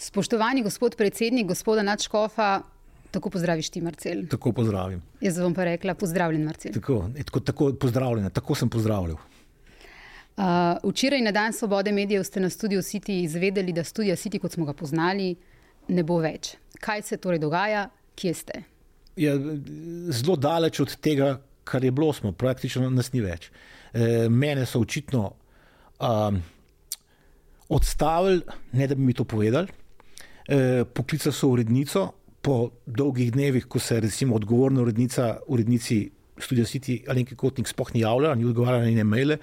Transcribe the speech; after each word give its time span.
Spoštovani 0.00 0.62
gospod 0.62 0.96
predsednik, 0.96 1.46
gospoda 1.46 1.82
Načkofa, 1.82 2.62
tako 3.10 3.30
pozdraviš 3.30 3.68
ti, 3.70 3.80
Marcel. 3.80 4.22
Tako 4.30 4.52
pozdravim. 4.52 5.02
Jaz 5.20 5.40
bom 5.40 5.54
pa 5.54 5.64
rekla, 5.64 5.94
pozdravljen, 5.94 6.44
Marcel. 6.44 6.72
Tako, 6.72 7.10
tako, 7.24 7.40
tako 7.40 7.72
pozdravljena, 7.72 8.30
tako 8.30 8.54
sem 8.54 8.68
pozdravljal. 8.68 9.16
Uh, 9.16 10.44
včeraj 10.90 11.20
na 11.20 11.32
dan 11.32 11.52
svobode 11.52 11.92
medijev 11.92 12.22
ste 12.24 12.40
na 12.40 12.48
Studio 12.50 12.80
City 12.82 13.18
izvedeli, 13.24 13.72
da 13.72 13.84
Studio 13.84 14.16
City, 14.16 14.38
kot 14.38 14.52
smo 14.52 14.64
ga 14.64 14.72
poznali, 14.72 15.34
ne 15.88 16.02
bo 16.02 16.16
več. 16.18 16.54
Kaj 16.80 17.02
se 17.02 17.18
torej 17.20 17.38
dogaja, 17.38 17.90
kje 18.16 18.34
ste? 18.34 18.62
Ja, 19.16 19.34
zelo 20.08 20.36
daleč 20.36 20.80
od 20.80 20.94
tega, 20.96 21.42
kar 21.64 21.84
je 21.84 21.90
bilo, 21.90 22.12
smo 22.12 22.32
praktično 22.32 22.88
nas 22.90 23.12
ni 23.12 23.20
več. 23.20 23.50
E, 23.92 24.28
mene 24.32 24.64
so 24.66 24.80
očitno 24.80 25.26
um, 26.00 26.40
odstavili, 27.68 28.40
ne 28.72 28.86
da 28.86 28.94
bi 28.94 29.04
mi 29.04 29.12
to 29.12 29.28
povedali. 29.28 29.79
E, 30.48 30.84
poklicali 30.84 31.34
so 31.34 31.48
urednico 31.48 32.12
po 32.40 32.70
dolgih 32.86 33.32
dnevih, 33.32 33.66
ko 33.68 33.78
se 33.78 34.00
recimo 34.00 34.34
odgovorna 34.36 34.80
urednica, 34.82 35.36
urednici 35.46 36.10
Studio 36.38 36.64
City 36.64 37.02
ali 37.08 37.24
nekaj 37.24 37.36
kotnik 37.36 37.68
sploh 37.68 37.92
ni 37.94 38.00
javljala, 38.00 38.34
ni 38.34 38.44
odgovarjala 38.48 38.88
na 38.88 39.04
e-maile, 39.04 39.36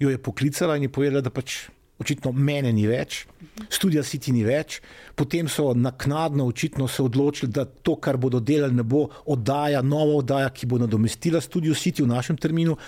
jo 0.00 0.10
je 0.10 0.18
poklicala 0.18 0.76
in 0.76 0.88
je 0.88 0.92
povedala, 0.92 1.20
da 1.20 1.30
pač 1.30 1.68
očitno 2.00 2.32
mene 2.32 2.72
ni 2.72 2.86
več, 2.88 3.26
Studio 3.68 4.02
City 4.06 4.32
ni 4.32 4.40
več. 4.44 4.78
Potem 5.14 5.48
so 5.52 5.74
naknadno 5.76 6.46
očitno 6.48 6.88
se 6.88 7.02
odločili, 7.04 7.52
da 7.52 7.66
to, 7.66 7.98
kar 8.00 8.16
bodo 8.16 8.40
delali, 8.40 8.74
ne 8.74 8.82
bo 8.82 9.04
oddaja, 9.28 9.82
nova 9.84 10.16
oddaja, 10.22 10.48
ki 10.48 10.66
bo 10.70 10.78
nadomestila 10.80 11.42
Studio 11.44 11.76
City 11.76 12.02
v 12.02 12.08
našem 12.14 12.40
terminu, 12.40 12.78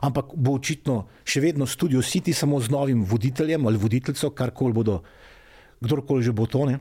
ampak 0.00 0.32
bo 0.34 0.56
očitno 0.56 1.02
še 1.24 1.44
vedno 1.44 1.68
Studio 1.68 2.00
City, 2.00 2.32
samo 2.32 2.60
z 2.64 2.72
novim 2.72 3.04
voditeljem 3.04 3.68
ali 3.68 3.80
voditeljco, 3.82 4.32
karkoli 4.32 4.72
bodo, 4.80 5.02
kdorkoli 5.82 6.22
že 6.22 6.32
bo 6.32 6.46
to. 6.46 6.66
Ne? 6.70 6.80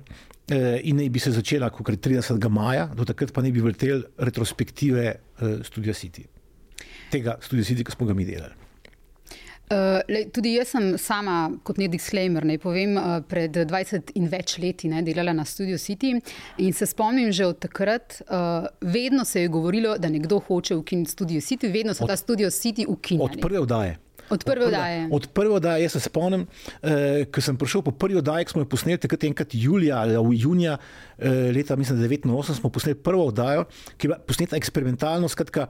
In 0.83 0.97
naj 0.99 1.09
bi 1.13 1.19
se 1.21 1.31
začela, 1.31 1.69
kot 1.71 1.89
je 1.89 1.97
30. 1.97 2.35
maja, 2.51 2.89
do 2.91 3.05
takrat 3.07 3.31
pa 3.31 3.41
ne 3.41 3.53
bi 3.55 3.63
vrtel 3.63 4.03
retrospektive 4.19 5.13
Studio 5.63 5.93
City. 5.95 6.25
Tega 7.11 7.37
Studio 7.39 7.63
City, 7.63 7.85
ki 7.87 7.95
smo 7.95 8.09
ga 8.09 8.17
mi 8.17 8.27
delali. 8.27 8.61
Uh, 9.71 10.01
lej, 10.11 10.25
tudi 10.35 10.57
jaz 10.57 10.73
sem 10.73 10.87
sama, 10.99 11.45
kot 11.63 11.77
nek 11.79 11.93
disclaimer, 11.93 12.43
ne 12.43 12.57
povem, 12.59 12.97
uh, 12.99 13.21
pred 13.23 13.55
20 13.55 14.11
in 14.19 14.25
več 14.27 14.57
leti 14.59 14.89
ne, 14.91 14.99
delala 15.05 15.31
na 15.31 15.45
Studio 15.47 15.77
City 15.79 16.11
in 16.59 16.75
se 16.75 16.87
spomnim 16.89 17.29
že 17.31 17.47
od 17.47 17.61
takrat, 17.63 18.17
uh, 18.25 18.67
vedno 18.83 19.23
se 19.23 19.45
je 19.45 19.51
govorilo, 19.53 19.95
da 19.95 20.11
nekdo 20.11 20.41
hoče 20.43 20.75
ukiniti 20.75 21.15
Studio 21.15 21.39
City, 21.39 21.71
vedno 21.71 21.95
so 21.95 22.03
od, 22.03 22.11
ta 22.11 22.19
Studio 22.19 22.51
City 22.51 22.83
ukinili. 22.87 23.29
Od 23.29 23.39
prve 23.39 23.63
vdaje. 23.63 23.95
Od 24.31 24.43
prve 24.43 24.65
oddaje. 24.65 25.07
Od 25.11 25.27
prve 25.27 25.55
oddaje, 25.59 25.83
jaz 25.83 25.91
se 25.97 25.99
spomnim, 25.99 26.47
eh, 26.81 27.25
ko 27.31 27.41
sem 27.43 27.57
prišel 27.57 27.83
po 27.83 27.91
prvi 27.91 28.17
oddaji, 28.21 28.47
smo 28.47 28.61
jo 28.61 28.69
posneli, 28.71 28.97
takrat 28.97 29.23
enkrat 29.27 29.55
julija 29.55 29.99
ali 29.99 30.39
junija 30.39 30.77
eh, 30.77 31.51
leta 31.55 31.75
1989, 31.75 32.55
smo 32.55 32.69
posneli 32.69 32.95
prvo 32.95 33.25
oddajo, 33.27 33.65
ki 33.97 34.07
je 34.07 34.09
bila 34.09 34.19
posneta 34.19 34.55
eksperimentalno, 34.55 35.27
skratka. 35.27 35.67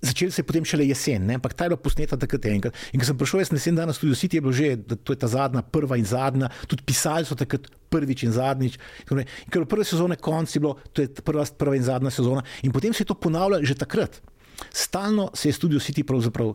Začeli 0.00 0.30
se 0.30 0.40
je 0.40 0.46
potem 0.46 0.64
šele 0.64 0.86
jesen, 0.86 1.24
ne? 1.26 1.34
ampak 1.34 1.54
ta 1.58 1.66
je 1.66 1.72
bila 1.72 1.80
posneta 1.82 2.16
takrat 2.16 2.44
enkrat. 2.46 2.74
In 2.94 3.02
ko 3.02 3.06
sem 3.06 3.18
prišel 3.18 3.42
jaz 3.42 3.50
naslednji 3.50 3.80
dan 3.80 3.90
na 3.90 3.94
studio 3.94 4.14
City, 4.14 4.38
je 4.38 4.40
bilo 4.40 4.54
že, 4.54 4.76
da 4.78 4.94
to 4.94 5.14
je 5.14 5.18
ta 5.18 5.26
zadnja, 5.26 5.62
prva 5.62 5.98
in 5.98 6.06
zadnja, 6.06 6.50
tudi 6.70 6.86
pisali 6.86 7.26
so 7.26 7.34
takrat 7.34 7.66
prvič 7.90 8.22
in 8.22 8.34
zadnjič. 8.34 8.78
In 9.10 9.26
ker 9.50 9.66
v 9.66 9.70
prve 9.70 9.82
sezone 9.82 10.14
konc 10.14 10.54
je 10.54 10.62
bilo, 10.62 10.78
to 10.94 11.02
je 11.02 11.10
prva, 11.10 11.42
prva 11.50 11.74
in 11.74 11.82
zadnja 11.82 12.14
sezona. 12.14 12.46
In 12.62 12.70
potem 12.70 12.94
se 12.94 13.02
je 13.02 13.10
to 13.10 13.18
ponavljalo 13.18 13.66
že 13.66 13.74
takrat. 13.74 14.22
Stalno 14.70 15.30
se 15.34 15.48
je 15.48 15.52
studio 15.58 15.82
City 15.82 16.06
pravzaprav 16.06 16.54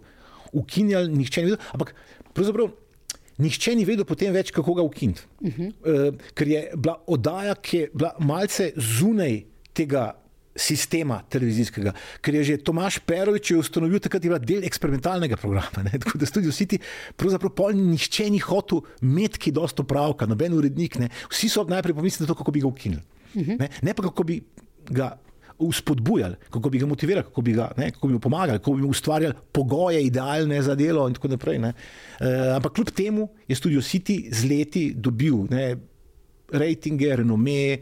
ukinjal, 0.53 1.09
nihče 1.11 1.43
ni 1.43 1.51
vedel, 1.51 1.69
ampak 1.73 1.93
pravzaprav. 2.33 2.71
Nihče 3.41 3.75
ni 3.75 3.85
vedel 3.85 4.05
potem 4.05 4.33
več, 4.33 4.51
kako 4.53 4.75
ga 4.77 4.83
ukiniti. 4.85 5.21
Uh 5.41 5.53
-huh. 5.53 5.69
uh, 6.09 6.19
ker 6.37 6.47
je 6.47 6.59
bila 6.75 6.99
oddaja, 7.07 7.55
ki 7.55 7.77
je 7.77 7.89
bila 7.93 8.15
malce 8.19 8.71
zunaj 8.77 9.41
tega 9.73 10.13
sistema 10.55 11.21
televizijskega, 11.29 11.93
ker 12.21 12.35
je 12.35 12.43
že 12.43 12.57
Tomaš 12.61 12.99
Perovič 12.99 13.51
ustanovil 13.57 13.99
takrat, 13.99 14.23
je 14.23 14.30
bila 14.30 14.39
del 14.39 14.63
eksperimentalnega 14.63 15.37
programa. 15.37 15.83
Ne? 15.83 15.97
Tako 15.99 16.17
da 16.17 16.25
Studio 16.25 16.52
City, 16.52 16.77
pravzaprav 17.17 17.53
pol 17.58 17.73
nihče 17.73 18.30
ni 18.30 18.39
hotel 18.39 18.83
imeti 19.02 19.39
ki 19.39 19.52
dosto 19.52 19.83
pravka, 19.83 20.25
noben 20.30 20.53
urednik. 20.53 20.99
Ne? 21.02 21.09
Vsi 21.31 21.49
so 21.49 21.65
najprej 21.65 21.97
pomislili 21.97 22.27
na 22.27 22.33
to, 22.33 22.37
kako 22.37 22.52
bi 22.52 22.61
ga 22.61 22.67
ukinili. 22.67 23.02
Uh 23.33 23.42
-huh. 23.42 23.59
ne? 23.59 23.69
ne 23.81 23.93
pa 23.93 24.03
kako 24.03 24.23
bi 24.23 24.42
ga 24.89 25.17
uspodbujali, 25.63 26.35
kako 26.49 26.69
bi 26.69 26.79
ga 26.79 26.85
motivirali, 26.85 27.25
kako 27.25 27.41
bi, 27.41 27.53
ga, 27.53 27.71
ne, 27.77 27.91
kako 27.91 28.07
bi 28.07 28.13
mu 28.13 28.19
pomagali, 28.19 28.59
kako 28.59 28.73
bi 28.73 28.81
mu 28.81 28.89
ustvarjali 28.89 29.35
pogoje, 29.51 30.03
idealne 30.03 30.61
za 30.61 30.75
delo 30.75 31.07
in 31.07 31.13
tako 31.13 31.27
naprej. 31.33 31.57
E, 31.57 31.73
ampak 32.55 32.73
kljub 32.73 32.91
temu 32.95 33.29
je 33.47 33.55
Studio 33.55 33.81
City 33.81 34.27
z 34.31 34.49
leti 34.49 34.93
dobil 34.95 35.45
ne, 35.49 35.75
rejtinge, 36.53 37.09
renome, 37.17 37.81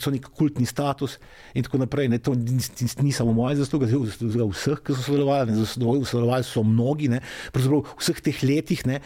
so 0.00 0.12
nek 0.12 0.26
kultni 0.36 0.66
status 0.68 1.16
in 1.56 1.64
tako 1.64 1.80
naprej. 1.82 2.10
Ne, 2.12 2.18
to 2.22 2.34
ni, 2.36 2.60
ni 3.02 3.12
samo 3.14 3.32
moja 3.36 3.56
zasluga, 3.60 3.88
zasluga 3.88 4.48
vseh, 4.52 4.82
ki 4.84 4.96
so 4.96 5.06
sodelovali, 5.06 5.54
ne, 5.54 5.66
sodelovali 5.66 6.46
so 6.46 6.64
mnogi. 6.66 7.08
Ne, 7.12 7.22
pravzaprav 7.54 7.84
v 7.86 8.00
vseh 8.02 8.20
teh 8.28 8.42
letih 8.44 8.84
ne, 8.88 9.00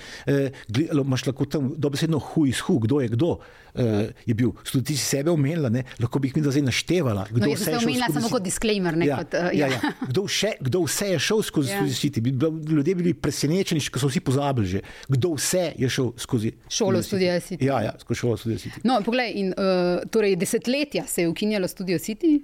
imaš 0.91 1.29
lahko 1.29 1.49
tam 1.51 1.71
dobesedno 1.77 2.21
hu 2.33 2.47
iz 2.51 2.63
hu, 2.67 2.81
kdo 2.83 3.03
je 3.05 3.13
kdo. 3.15 3.37
Je 3.77 4.35
bil, 4.35 4.55
tudi 4.65 4.85
ti 4.93 4.97
si 4.97 5.05
sebe 5.05 5.31
omenila, 5.31 5.69
ne, 5.73 5.83
lahko 6.01 6.21
bi 6.23 6.31
jih 6.31 6.39
mi 6.39 6.43
zdaj 6.47 6.63
naštevala. 6.65 7.27
Kdo 7.29 7.45
no, 7.45 7.51
jaz 7.53 7.65
sem 7.67 7.77
omenila 7.77 8.09
samo 8.15 8.31
kot 8.33 8.45
disclaimer. 8.45 8.97
Ne, 8.97 9.09
ja, 9.11 9.19
kot, 9.21 9.37
uh, 9.37 9.51
ja. 9.53 9.67
Ja, 9.67 9.81
ja. 9.83 9.93
Kdo, 10.09 10.25
še, 10.31 10.53
kdo 10.65 10.83
vse 10.87 11.11
je 11.13 11.21
šel 11.27 11.43
skozi 11.47 11.75
ja. 11.75 11.85
City? 11.99 12.23
Ljudje 12.71 12.95
bili 12.99 13.13
presenečeni, 13.15 13.83
ker 13.93 14.03
so 14.03 14.11
vsi 14.11 14.23
pozabili 14.25 14.71
že. 14.77 14.83
Kdo 15.13 15.35
vse 15.37 15.65
je 15.79 15.91
šel 15.93 16.13
skozi 16.21 16.53
šolo 16.73 17.03
Studio 17.05 17.37
City? 17.41 17.69
Ja, 17.69 17.81
ja, 17.85 17.95
skozi 18.01 18.23
šolo 18.23 18.41
Studio 18.41 18.59
City. 18.63 18.83
No, 18.87 18.99
poglej, 19.07 19.37
in, 19.43 19.53
uh, 19.53 20.05
torej 20.13 20.39
desetletja 20.41 21.07
se 21.11 21.27
je 21.27 21.33
ukinjalo 21.33 21.69
Studio 21.69 21.99
City 22.03 22.39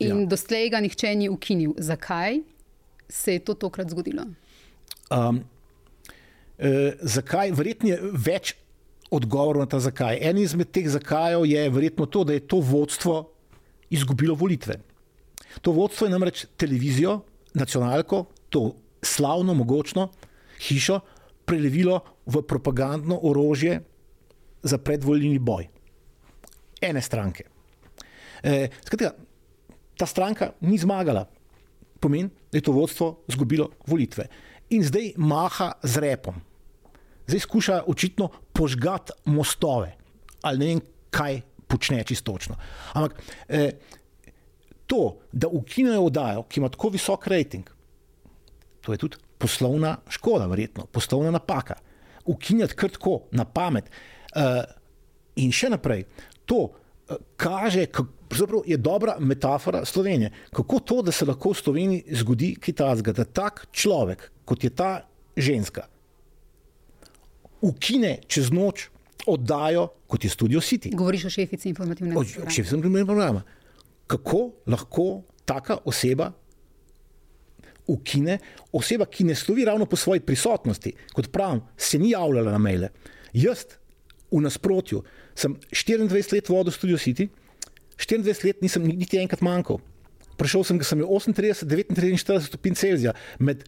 in 0.00 0.24
ja. 0.24 0.26
doslej 0.30 0.70
ga 0.72 0.80
nihče 0.84 1.14
ni 1.18 1.30
ukinil. 1.32 1.74
Zakaj 1.78 2.40
se 3.10 3.38
je 3.38 3.44
to 3.44 3.54
tokrat 3.54 3.90
zgodilo? 3.90 4.28
Um, 5.10 5.42
uh, 6.58 6.94
zakaj? 7.02 7.54
Verjetno 7.58 7.94
je 7.94 8.00
več 8.14 8.54
odgovorov 9.10 9.64
na 9.64 9.66
ta 9.66 9.80
zakaj. 9.80 10.18
En 10.22 10.38
izmed 10.38 10.70
teh 10.70 10.86
zakajev 10.88 11.46
je 11.46 11.70
verjetno 11.70 12.06
to, 12.06 12.24
da 12.24 12.32
je 12.32 12.46
to 12.46 12.60
vodstvo 12.60 13.30
izgubilo 13.90 14.34
volitve. 14.34 14.78
To 15.60 15.72
vodstvo 15.72 16.06
je 16.06 16.14
namreč 16.14 16.44
televizijo, 16.56 17.20
nacionalko, 17.54 18.24
to 18.48 18.76
slavno, 19.02 19.54
mogočno 19.54 20.08
hišo 20.60 21.00
prelevilo 21.44 22.00
v 22.26 22.42
propagandno 22.46 23.18
orožje 23.22 23.80
za 24.62 24.78
predvoljni 24.78 25.38
boj 25.38 25.68
ene 26.80 27.02
stranke. 27.02 27.44
E, 28.42 28.68
skratka, 28.84 29.12
ta 29.96 30.06
stranka 30.06 30.52
ni 30.60 30.78
zmagala, 30.78 31.26
pomeni, 32.00 32.30
da 32.52 32.58
je 32.58 32.64
to 32.64 32.72
vodstvo 32.72 33.24
izgubilo 33.28 33.70
volitve. 33.86 34.26
In 34.70 34.84
zdaj 34.84 35.12
maha 35.16 35.72
z 35.82 36.00
repom. 36.00 36.40
Zdaj 37.30 37.46
skuša 37.46 37.80
očitno 37.86 38.28
požgati 38.52 39.14
mostove 39.30 39.94
ali 40.42 40.58
ne 40.58 40.66
vem, 40.66 40.80
kaj 41.10 41.40
počne 41.68 42.02
čistočno. 42.04 42.56
Ampak 42.92 43.22
eh, 43.48 43.70
to, 44.86 45.20
da 45.32 45.48
ukinejo 45.48 46.08
oddajo, 46.08 46.42
ki 46.48 46.60
ima 46.60 46.68
tako 46.68 46.88
visok 46.96 47.26
rejting, 47.30 47.70
to 48.80 48.92
je 48.92 48.98
tudi 48.98 49.20
poslovna 49.38 49.96
škoda, 50.08 50.46
verjetno, 50.46 50.86
poslovna 50.86 51.30
napaka. 51.30 51.74
Ukinjati 52.24 52.74
kar 52.76 52.90
tako, 52.90 53.20
na 53.32 53.44
pamet. 53.44 53.90
Eh, 54.34 54.64
in 55.44 55.52
še 55.52 55.70
naprej, 55.70 56.04
to 56.44 56.66
eh, 56.66 57.20
kaže, 57.36 57.86
kako 57.86 58.62
je 58.66 58.76
dobra 58.76 59.16
metafora 59.18 59.84
Slovenije. 59.84 60.30
Kako 60.54 60.80
to, 60.80 61.02
da 61.02 61.12
se 61.12 61.26
lahko 61.26 61.50
v 61.50 61.58
Sloveniji 61.58 62.18
zgodi 62.20 62.54
kitajska, 62.60 63.12
da 63.12 63.24
tak 63.24 63.66
človek, 63.72 64.30
kot 64.44 64.64
je 64.64 64.70
ta 64.70 65.00
ženska, 65.36 65.86
ukine 67.62 68.18
čez 68.26 68.50
noč 68.52 68.88
oddajo, 69.26 69.88
kot 70.06 70.24
je 70.24 70.30
Studio 70.30 70.60
City. 70.60 70.94
Govoriš 70.96 71.24
o 71.24 71.30
šefici 71.30 71.68
informativnega 71.68 72.20
programa. 72.20 72.46
O 72.46 72.50
šefici 72.50 72.74
informativnega 72.74 73.06
programa. 73.06 73.42
Kako 74.06 74.50
lahko 74.66 75.08
taka 75.44 75.78
oseba 75.84 76.32
ukine, 77.90 78.38
oseba, 78.72 79.06
ki 79.06 79.24
ne 79.24 79.34
slovi 79.34 79.64
ravno 79.66 79.86
po 79.86 79.96
svoji 79.96 80.20
prisotnosti, 80.20 80.92
kot 81.12 81.30
pravim, 81.32 81.62
se 81.76 81.98
ni 81.98 82.10
javljala 82.10 82.52
na 82.52 82.58
maile. 82.58 82.90
Jaz, 83.32 83.64
v 84.30 84.42
nasprotju, 84.44 85.02
sem 85.34 85.56
24 85.72 86.34
let 86.34 86.48
vodil 86.48 86.72
Studio 86.72 86.98
City, 86.98 87.28
24 87.98 88.46
let 88.46 88.62
nisem 88.62 88.86
niti 88.86 89.18
enkrat 89.18 89.42
manjkal. 89.42 89.80
Prišel 90.40 90.64
sem, 90.64 90.80
sem 90.80 91.02
38, 91.04 91.68
39, 91.68 92.24
40 92.24 92.48
stopinj 92.48 92.78
Celzija. 92.80 93.12
Med, 93.38 93.66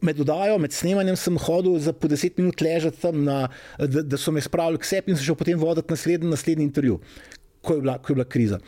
med 0.00 0.20
oddajo, 0.24 0.56
med 0.62 0.72
snemanjem 0.72 1.18
sem 1.20 1.36
hodil 1.46 1.76
za 1.84 1.92
po 1.92 2.08
10 2.08 2.40
minut 2.40 2.64
ležati 2.64 3.02
tam, 3.02 3.20
na, 3.26 3.42
da, 3.76 4.00
da 4.00 4.20
so 4.20 4.32
me 4.32 4.40
spravili 4.40 4.80
k 4.80 4.88
sebi 4.88 5.12
in 5.12 5.20
se 5.20 5.26
šel 5.26 5.36
potem 5.36 5.60
voditi 5.60 5.92
naslednji, 5.92 6.32
naslednji 6.32 6.64
intervju, 6.70 7.00
ko 7.60 7.76
je, 7.76 7.84
bila, 7.84 7.98
ko 8.00 8.12
je 8.12 8.20
bila 8.20 8.24
kriza. 8.24 8.60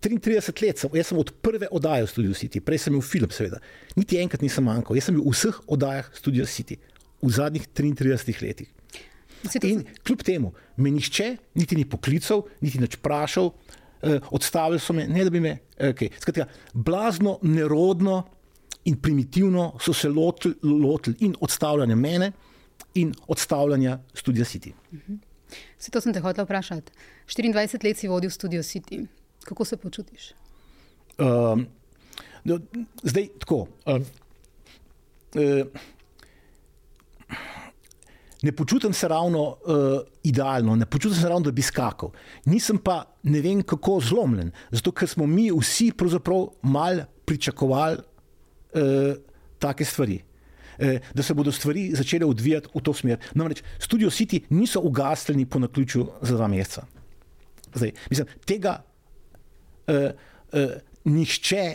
33 0.00 0.62
let 0.64 0.78
sem, 0.78 0.90
jaz 0.94 1.10
sem 1.10 1.18
od 1.18 1.30
prve 1.42 1.68
oddaje 1.70 2.06
v 2.06 2.10
Studio 2.10 2.34
City, 2.34 2.62
prej 2.62 2.82
sem 2.82 2.94
imel 2.94 3.06
film, 3.06 3.30
seveda. 3.34 3.58
Niti 3.98 4.18
enkrat 4.22 4.42
nisem 4.42 4.66
manjkal, 4.66 4.98
jaz 4.98 5.10
sem 5.10 5.18
bil 5.18 5.26
v 5.26 5.34
vseh 5.34 5.58
oddajah 5.66 6.10
Studio 6.14 6.46
City 6.50 6.78
v 7.20 7.30
zadnjih 7.34 7.66
33 7.76 8.42
letih. 8.42 8.70
In 9.64 9.84
kljub 10.04 10.22
temu 10.24 10.52
me 10.76 10.90
nihče 10.92 11.34
niti 11.56 11.76
ni 11.76 11.86
poklical, 11.88 12.44
niti 12.60 12.80
nič 12.80 12.98
vprašal, 13.00 13.52
odstavili 14.30 14.78
so 14.80 14.92
me, 14.92 15.06
ne 15.08 15.24
da 15.24 15.30
bi 15.30 15.40
me. 15.40 15.58
Okay. 15.78 16.10
Skratka, 16.18 16.46
blazno, 16.72 17.38
nerodno 17.42 18.22
in 18.84 18.96
primitivno 19.00 19.76
so 19.80 19.92
se 19.92 20.08
lotili 20.08 20.54
lotil 20.62 21.14
in 21.20 21.34
odstavljanja 21.40 21.96
mene 21.96 22.32
in 22.94 23.14
odstavljanja 23.26 23.98
Studia 24.14 24.44
City. 24.44 24.72
Vse 25.78 25.90
to 25.90 26.00
sem 26.00 26.14
te 26.14 26.20
hotel 26.20 26.44
vprašati. 26.44 26.92
24 27.26 27.84
let 27.84 27.98
si 27.98 28.08
vodil 28.08 28.30
Studio 28.30 28.62
City. 28.62 29.06
Kako 29.44 29.64
se 29.64 29.76
počutiš? 29.76 30.32
Um, 31.18 31.66
no, 32.44 32.58
zdaj 33.02 33.28
tako. 33.38 33.66
Um, 33.86 34.04
uh, 35.34 35.66
ne 38.42 38.52
počutim 38.52 38.92
se 38.92 39.08
ravno 39.08 39.42
uh, 39.42 39.56
idealno, 40.22 40.76
ne 40.76 40.86
počutim 40.86 41.18
se 41.18 41.28
ravno, 41.28 41.40
da 41.40 41.50
bi 41.50 41.62
skakal. 41.62 42.10
Nisem 42.44 42.78
pa 42.78 43.04
ne 43.22 43.40
vem 43.40 43.62
kako 43.62 44.00
zlomljen, 44.00 44.50
zato 44.70 44.92
ker 44.92 45.08
smo 45.08 45.26
mi 45.26 45.50
vsi 45.50 45.92
pravzaprav 45.92 46.46
mal 46.62 47.04
pričakovali 47.24 47.98
uh, 47.98 49.16
take 49.58 49.84
stvari. 49.84 50.22
Da 51.14 51.22
se 51.22 51.34
bodo 51.36 51.52
stvari 51.52 51.90
začele 51.92 52.24
odvijati 52.24 52.68
v 52.74 52.80
to 52.80 52.94
smer. 52.96 53.18
Namreč 53.36 53.60
Studio 53.78 54.08
City 54.08 54.40
niso 54.48 54.80
ugasnili 54.80 55.44
po 55.44 55.58
naključju 55.58 56.06
za 56.22 56.36
dva 56.36 56.48
meseca. 56.48 56.86
Zdaj, 57.74 57.92
mislim, 58.10 58.26
tega 58.48 58.78
uh, 59.86 59.94
uh, 60.52 60.70
nihče 61.04 61.74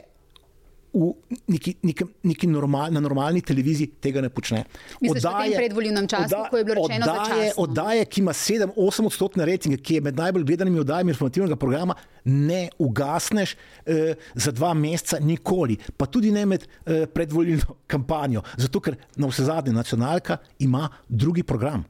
v 0.96 1.12
neki, 1.52 1.76
neki, 1.84 2.06
neki 2.24 2.48
normal, 2.48 2.94
na 2.96 3.02
normalni 3.04 3.42
televiziji 3.44 3.92
tega 4.02 4.22
ne 4.24 4.30
počne. 4.32 4.64
Oddaje, 5.04 5.52
v 5.52 5.60
predvoljivnem 5.60 6.08
času, 6.08 6.24
odda, 6.24 6.42
ko 6.50 6.60
je 6.60 6.68
bilo 6.68 6.88
rečeno, 6.88 7.10
da 7.10 7.40
je 7.42 7.50
oddaja, 7.62 8.06
ki 8.06 8.22
ima 8.24 8.34
7-8 8.34 9.10
odstotne 9.12 9.48
rejtinge, 9.48 9.78
ki 9.78 10.00
je 10.00 10.06
med 10.08 10.20
najbolj 10.20 10.48
gledanimi 10.48 10.80
oddajami 10.80 11.12
informativnega 11.12 11.60
programa, 11.60 11.98
ne 12.26 12.62
ugasneš 12.80 13.56
eh, 13.86 14.16
za 14.34 14.56
dva 14.56 14.74
meseca 14.74 15.20
nikoli, 15.20 15.78
pa 15.98 16.08
tudi 16.08 16.32
ne 16.32 16.46
med 16.46 16.64
eh, 16.64 17.06
predvoljivno 17.12 17.80
kampanjo. 17.94 18.46
Zato, 18.58 18.80
ker 18.80 18.96
na 19.20 19.30
vse 19.32 19.50
zadnje 19.52 19.76
nacionalka 19.76 20.40
ima 20.64 20.88
drugi 21.10 21.44
program. 21.44 21.84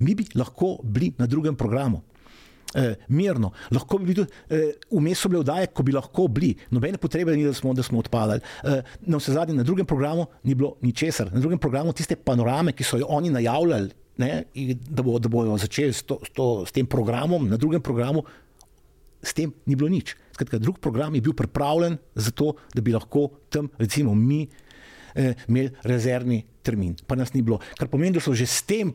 Mi 0.00 0.14
bi 0.16 0.24
lahko 0.34 0.78
bili 0.82 1.12
na 1.18 1.26
drugem 1.28 1.56
programu 1.56 2.00
eh, 2.74 2.94
mirno. 3.08 3.52
Lahko 3.70 3.98
bi 3.98 4.04
bili 4.04 4.14
tudi 4.14 4.32
eh, 4.50 4.72
vmes 4.90 5.26
bile 5.26 5.42
vdaje, 5.42 5.70
ko 5.72 5.82
bi 5.82 5.92
lahko 5.92 6.28
bili. 6.28 6.54
Nobene 6.70 6.98
potrebe 6.98 7.36
ni, 7.36 7.44
da 7.44 7.54
smo, 7.54 7.74
da 7.74 7.82
smo 7.82 7.98
odpadali. 7.98 8.40
Eh, 8.64 8.82
na 9.06 9.20
vse 9.20 9.32
zadnje, 9.32 9.54
na 9.54 9.62
drugem 9.62 9.86
programu 9.86 10.26
ni 10.44 10.54
bilo 10.54 10.76
ničesar. 10.82 11.32
Na 11.32 11.40
drugem 11.40 11.58
programu 11.58 11.92
tiste 11.92 12.16
panorame, 12.16 12.72
ki 12.72 12.84
so 12.84 13.00
jo 13.00 13.06
oni 13.08 13.30
najavljali, 13.30 13.90
ne, 14.18 14.44
da, 14.90 15.02
bo, 15.02 15.18
da 15.18 15.28
bojo 15.30 15.56
začeli 15.58 15.92
s, 15.92 16.02
to, 16.02 16.18
s, 16.24 16.34
to, 16.34 16.66
s 16.66 16.74
tem 16.74 16.86
programom, 16.86 17.48
na 17.48 17.56
drugem 17.56 17.82
programu 17.82 18.24
s 19.22 19.34
tem 19.34 19.52
ni 19.66 19.74
bilo 19.74 19.90
nič. 19.90 20.14
Skratka, 20.34 20.58
drug 20.62 20.78
program 20.78 21.14
je 21.14 21.22
bil 21.22 21.34
pripravljen 21.34 21.98
za 22.14 22.30
to, 22.30 22.54
da 22.74 22.82
bi 22.82 22.94
lahko 22.94 23.28
tam, 23.50 23.70
recimo 23.78 24.14
mi, 24.14 24.46
eh, 25.14 25.34
imeli 25.48 25.70
rezervni 25.82 26.44
termin. 26.62 26.94
Pa 27.06 27.16
nas 27.16 27.34
ni 27.34 27.42
bilo. 27.42 27.58
Kar 27.78 27.88
pomeni, 27.88 28.14
da 28.18 28.20
so 28.20 28.34
že 28.34 28.46
s 28.46 28.62
tem 28.62 28.92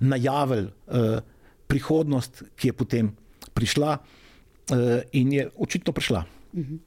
najavili. 0.00 0.70
Eh, 0.88 1.20
prihodnost, 1.66 2.42
ki 2.56 2.68
je 2.68 2.72
potem 2.72 3.12
prišla 3.54 3.98
uh, 3.98 4.78
in 5.12 5.32
je 5.32 5.48
očitno 5.56 5.92
prišla. 5.92 6.24
Uh 6.52 6.60
-huh. 6.60 6.78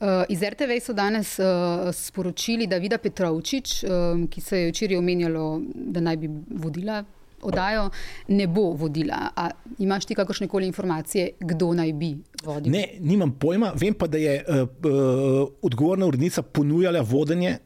Uh, 0.00 0.06
iz 0.28 0.42
RTV 0.42 0.78
so 0.80 0.92
danes 0.92 1.38
uh, 1.38 1.46
sporočili, 1.92 2.66
da 2.66 2.78
Vida 2.78 2.98
Petrovčič, 2.98 3.84
um, 3.84 4.26
ki 4.26 4.40
se 4.40 4.60
je 4.60 4.68
včeraj 4.70 4.96
omenjalo, 4.96 5.60
da 5.74 6.00
naj 6.00 6.16
bi 6.16 6.30
vodila 6.50 7.04
oddajo, 7.42 7.90
ne 8.28 8.46
bo 8.46 8.70
vodila. 8.78 9.30
A 9.36 9.50
imaš 9.78 10.04
ti 10.04 10.14
kakršne 10.14 10.48
koli 10.48 10.66
informacije, 10.66 11.30
kdo 11.40 11.72
naj 11.74 11.92
bi 11.92 12.16
vodil? 12.44 12.72
Ne, 12.72 12.84
nimam 13.00 13.32
pojma. 13.32 13.72
Vem 13.74 13.94
pa, 13.94 14.06
da 14.06 14.18
je 14.18 14.44
uh, 14.48 14.56
uh, 14.56 15.48
odgovorna 15.62 16.06
urednica 16.06 16.42
ponujala 16.42 17.00
vodenje 17.00 17.58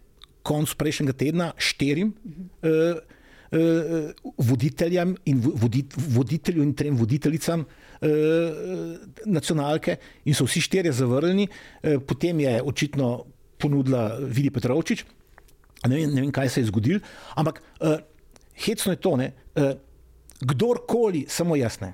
konc 0.43 0.75
prejšnjega 0.75 1.13
tedna 1.13 1.53
štirim. 1.57 2.15
Uh 2.25 2.33
-huh. 2.33 2.93
uh, 2.93 2.97
uh, 2.97 3.03
voditeljem 4.39 5.17
in 5.29 5.41
vodit, 5.45 5.95
voditelju 5.97 6.63
in 6.63 6.75
trem 6.75 6.97
voditeljicam 6.97 7.61
uh, 7.61 8.09
nacionalke 9.27 9.97
in 10.25 10.35
so 10.35 10.47
vsi 10.49 10.63
štirje 10.65 10.93
zavrnjeni. 10.93 11.49
Uh, 11.49 11.99
potem 12.07 12.41
je 12.41 12.63
očitno 12.63 13.25
ponudila 13.59 14.17
Vidi 14.21 14.51
Petrovčič. 14.51 15.05
Ne 15.87 15.97
vem, 15.97 16.15
ne 16.15 16.21
vem, 16.23 16.33
kaj 16.33 16.49
se 16.49 16.61
je 16.61 16.71
zgodilo, 16.71 17.01
ampak 17.35 17.59
hecno 18.65 18.93
je 18.93 18.99
to, 19.03 19.17
ne, 19.19 19.33
kdorkoli, 20.41 21.25
samo 21.29 21.57
jasne. 21.57 21.93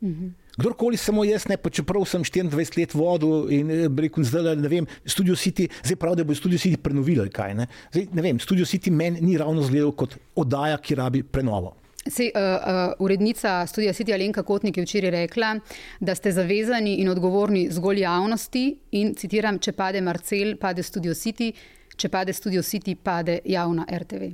Uh 0.00 0.08
-huh. 0.08 0.30
Kdorkoli 0.56 0.96
samo 0.96 1.24
jaz, 1.24 1.44
ne, 1.48 1.56
pa 1.60 1.70
čeprav 1.70 2.06
sem 2.08 2.22
24 2.24 2.78
let 2.80 2.94
vodil 2.96 3.50
in 3.52 3.70
eh, 3.70 3.88
rekel, 4.02 4.24
zdaj 4.24 4.56
ne 4.56 4.68
vem, 4.72 4.86
Studio 5.04 5.36
City, 5.36 5.68
zdaj 5.84 5.98
pravi, 6.00 6.16
da 6.16 6.24
bo 6.24 6.34
Studio 6.34 6.58
City 6.58 6.80
prenovil. 6.80 7.26
Kaj, 7.32 7.54
ne? 7.54 7.66
Zdaj, 7.92 8.06
ne 8.16 8.24
vem, 8.24 8.40
Studio 8.40 8.64
City 8.64 8.90
meni 8.90 9.20
ni 9.20 9.36
ravno 9.36 9.62
zgledal 9.62 9.92
kot 9.92 10.16
oddaja, 10.34 10.78
ki 10.80 10.96
rabi 10.96 11.22
prenovo. 11.22 11.74
Sej, 12.06 12.30
uh, 12.32 12.40
uh, 12.40 12.94
urednica 13.02 13.66
Studia 13.66 13.92
City 13.92 14.14
Alenka 14.14 14.42
Kotnik 14.46 14.76
je 14.78 14.84
včeraj 14.86 15.10
rekla, 15.10 15.56
da 16.00 16.14
ste 16.14 16.32
zavezani 16.32 16.94
in 17.02 17.10
odgovorni 17.10 17.66
zgolj 17.70 18.00
javnosti 18.04 18.64
in 18.96 19.12
citiram, 19.18 19.58
če 19.58 19.74
pade 19.76 20.00
Marcel, 20.00 20.54
pade 20.56 20.86
Studio 20.86 21.12
City, 21.18 21.50
če 21.96 22.08
pade 22.08 22.32
Studio 22.32 22.62
City, 22.62 22.94
pade 22.96 23.40
javna 23.44 23.84
RTV. 23.90 24.30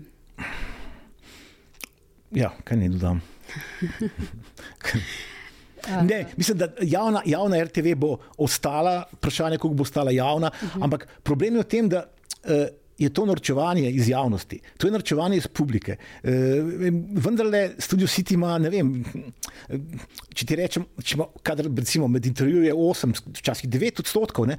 Ja, 2.37 2.53
kaj 2.65 2.79
ne 2.79 2.93
dodam. 2.93 3.23
Ne, 6.03 6.27
mislim, 6.37 6.59
da 6.59 6.69
javna, 6.81 7.23
javna 7.27 7.65
RTV 7.65 7.95
bo 7.97 8.17
ostala, 8.39 9.03
vprašanje, 9.13 9.57
kako 9.57 9.69
bo 9.69 9.83
ostala 9.83 10.11
javna, 10.11 10.51
uh 10.55 10.69
-huh. 10.69 10.85
ampak 10.85 11.09
problem 11.23 11.55
je 11.55 11.61
v 11.61 11.65
tem, 11.65 11.89
da. 11.89 12.07
Uh, 12.45 12.51
Je 12.99 13.09
to 13.11 13.25
norčevanje 13.27 13.91
iz 13.91 14.09
javnosti, 14.09 14.61
to 14.79 14.87
je 14.87 14.93
norčevanje 14.93 15.37
iz 15.37 15.47
publike. 15.47 15.97
E, 16.23 16.31
vendar 17.25 17.47
le 17.47 17.63
Studio 17.79 18.07
City 18.07 18.35
ima, 18.35 18.59
ne 18.59 18.71
vem, 18.71 18.91
če 20.35 20.47
ti 20.47 20.57
rečem, 20.57 20.85
če 21.03 21.17
ima, 21.17 21.27
kadar, 21.43 21.67
recimo 21.77 22.07
med 22.09 22.27
intervjuji 22.27 22.69
je 22.69 22.75
8, 22.75 23.17
včasih 23.41 23.71
9 23.71 24.05
odstotkov, 24.05 24.47
ne, 24.47 24.59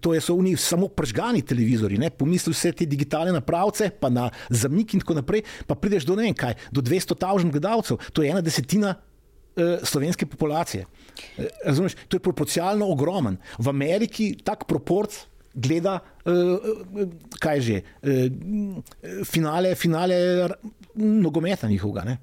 to 0.00 0.14
je 0.14 0.24
so 0.24 0.34
njih 0.42 0.58
samo 0.60 0.88
pržgani 0.88 1.44
televizori, 1.46 1.98
ne, 1.98 2.10
pomisli 2.10 2.56
vse 2.56 2.72
te 2.72 2.88
digitalne 2.90 3.36
napravce, 3.36 3.90
pa 4.00 4.10
na 4.10 4.30
zamik 4.50 4.94
in 4.94 5.04
tako 5.04 5.20
naprej, 5.20 5.44
pa 5.66 5.78
prideš 5.78 6.08
do 6.08 6.16
ne 6.16 6.26
vem 6.26 6.34
kaj, 6.34 6.56
do 6.72 6.82
200 6.82 7.18
tavžnih 7.20 7.52
gledalcev, 7.52 8.02
to 8.12 8.24
je 8.24 8.34
ena 8.34 8.40
desetina 8.40 8.96
Eh, 8.96 9.05
slovenske 9.84 10.26
populacije. 10.26 10.84
Eh, 11.38 11.46
razumeš, 11.64 11.94
to 12.08 12.16
je 12.16 12.20
proporcionalno 12.20 12.88
ogromen. 12.92 13.36
V 13.58 13.68
Ameriki 13.68 14.36
tak 14.44 14.64
proporc 14.64 15.26
gleda, 15.56 15.98
uh, 16.28 16.60
kaj 17.40 17.60
že, 17.60 17.78
finale, 19.24 19.74
finale 19.74 20.18
nogometa 20.94 21.68
njihovega. 21.68 22.16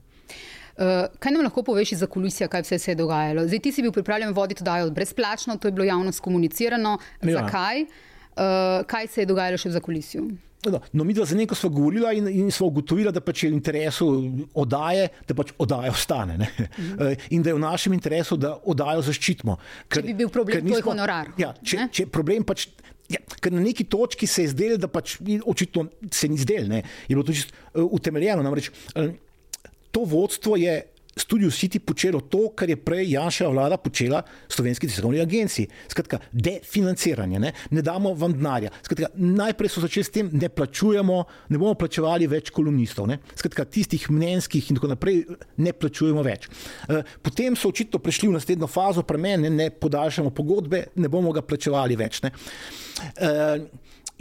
Uh, 0.78 1.10
kaj 1.20 1.32
nam 1.32 1.44
lahko 1.44 1.64
poveš 1.64 1.96
za 1.98 2.08
kulisija, 2.08 2.48
kaj 2.48 2.62
vse 2.62 2.80
se 2.80 2.92
je 2.92 2.96
dogajalo? 2.96 3.48
Zdaj, 3.48 3.60
ti 3.60 3.72
si 3.72 3.82
bil 3.82 3.92
pripravljen 3.92 4.34
voditi 4.34 4.62
oddajo 4.62 4.92
brezplačno, 4.92 5.58
to 5.58 5.68
je 5.68 5.72
bilo 5.72 5.86
javno 5.86 6.12
skomunicirano. 6.12 6.98
Ja. 7.22 7.40
Zakaj? 7.40 7.82
Uh, 7.82 8.86
kaj 8.86 9.08
se 9.08 9.22
je 9.22 9.26
dogajalo 9.26 9.58
še 9.58 9.70
v 9.70 9.78
zakulisju? 9.80 10.28
No, 10.72 10.80
no, 10.94 11.04
mi 11.04 11.14
dva 11.14 11.26
za 11.26 11.36
neko 11.36 11.56
smo 11.56 11.70
govorili 11.70 12.18
in, 12.18 12.28
in 12.28 12.52
smo 12.52 12.68
ugotovili, 12.68 13.12
da 13.12 13.22
pač 13.22 13.44
je 13.44 13.50
v 13.52 13.58
interesu 13.58 14.08
oddaje, 14.54 15.10
da 15.28 15.36
pač 15.36 15.52
oddaja 15.58 15.92
ostane. 15.92 16.38
Mhm. 16.38 17.12
In 17.36 17.44
da 17.44 17.52
je 17.52 17.58
v 17.58 17.64
našem 17.64 17.94
interesu, 17.94 18.38
da 18.38 18.56
oddajo 18.64 19.02
zaščitimo. 19.10 19.58
Ker, 19.88 20.02
če 20.02 20.08
bi 20.08 20.16
bil 20.24 20.32
problem, 20.34 20.70
to 20.70 20.80
je 20.80 20.86
honorar. 20.86 21.34
Ja, 21.38 21.54
če, 21.64 21.90
če 21.92 22.08
problem 22.12 22.48
pač. 22.48 22.70
Ja, 23.12 23.20
ker 23.44 23.52
na 23.52 23.60
neki 23.62 23.84
točki 23.92 24.28
se 24.30 24.46
je 24.46 24.54
zdelo, 24.54 24.78
da 24.80 24.88
pač 24.88 25.18
očitno 25.46 25.90
se 26.08 26.30
ni 26.32 26.40
zdelo, 26.40 26.80
je 26.80 27.12
bilo 27.12 27.26
to 27.28 27.36
čisto 27.36 27.54
uh, 27.76 27.84
utemeljeno. 28.00 28.46
Namreč 28.46 28.72
uh, 28.72 29.12
to 29.92 30.06
vodstvo 30.08 30.56
je 30.58 30.80
Studio 31.16 31.50
City 31.50 31.80
počelo 31.80 32.22
to, 32.22 32.50
kar 32.56 32.70
je 32.70 32.78
prej 32.78 33.12
Janša 33.14 33.48
vlada 33.48 33.78
počela 33.78 34.24
slovenski 34.50 34.88
tiskovni 34.88 35.22
agenciji. 35.22 35.68
Skratka, 35.92 36.20
definanciranje, 36.32 37.40
ne, 37.40 37.54
ne 37.72 37.82
damo 37.82 38.14
vam 38.18 38.34
denarja. 38.34 38.72
Skratka, 38.82 39.12
najprej 39.16 39.70
so 39.70 39.84
začeli 39.84 40.04
s 40.04 40.14
tem, 40.14 40.32
ne 40.34 40.50
plačujemo, 40.50 41.20
ne 41.50 41.62
bomo 41.62 41.76
plačevali 41.78 42.28
več 42.28 42.50
kolumnistov. 42.54 43.08
Ne. 43.12 43.20
Skratka, 43.38 43.66
tistih 43.70 44.10
mnenjskih 44.10 44.72
in 44.72 44.80
tako 44.80 44.92
naprej 44.94 45.24
ne 45.62 45.74
plačujemo 45.74 46.26
več. 46.26 46.50
Eh, 46.90 47.16
potem 47.22 47.58
so 47.60 47.70
očitno 47.70 48.02
prišli 48.02 48.32
v 48.32 48.38
naslednjo 48.40 48.70
fazo, 48.72 49.06
premen, 49.06 49.46
ne 49.54 49.70
podaljšamo 49.70 50.34
pogodbe, 50.34 50.88
ne 50.96 51.10
bomo 51.14 51.34
ga 51.36 51.46
plačevali 51.46 51.98
več. 52.00 52.24
Ne. 52.26 52.34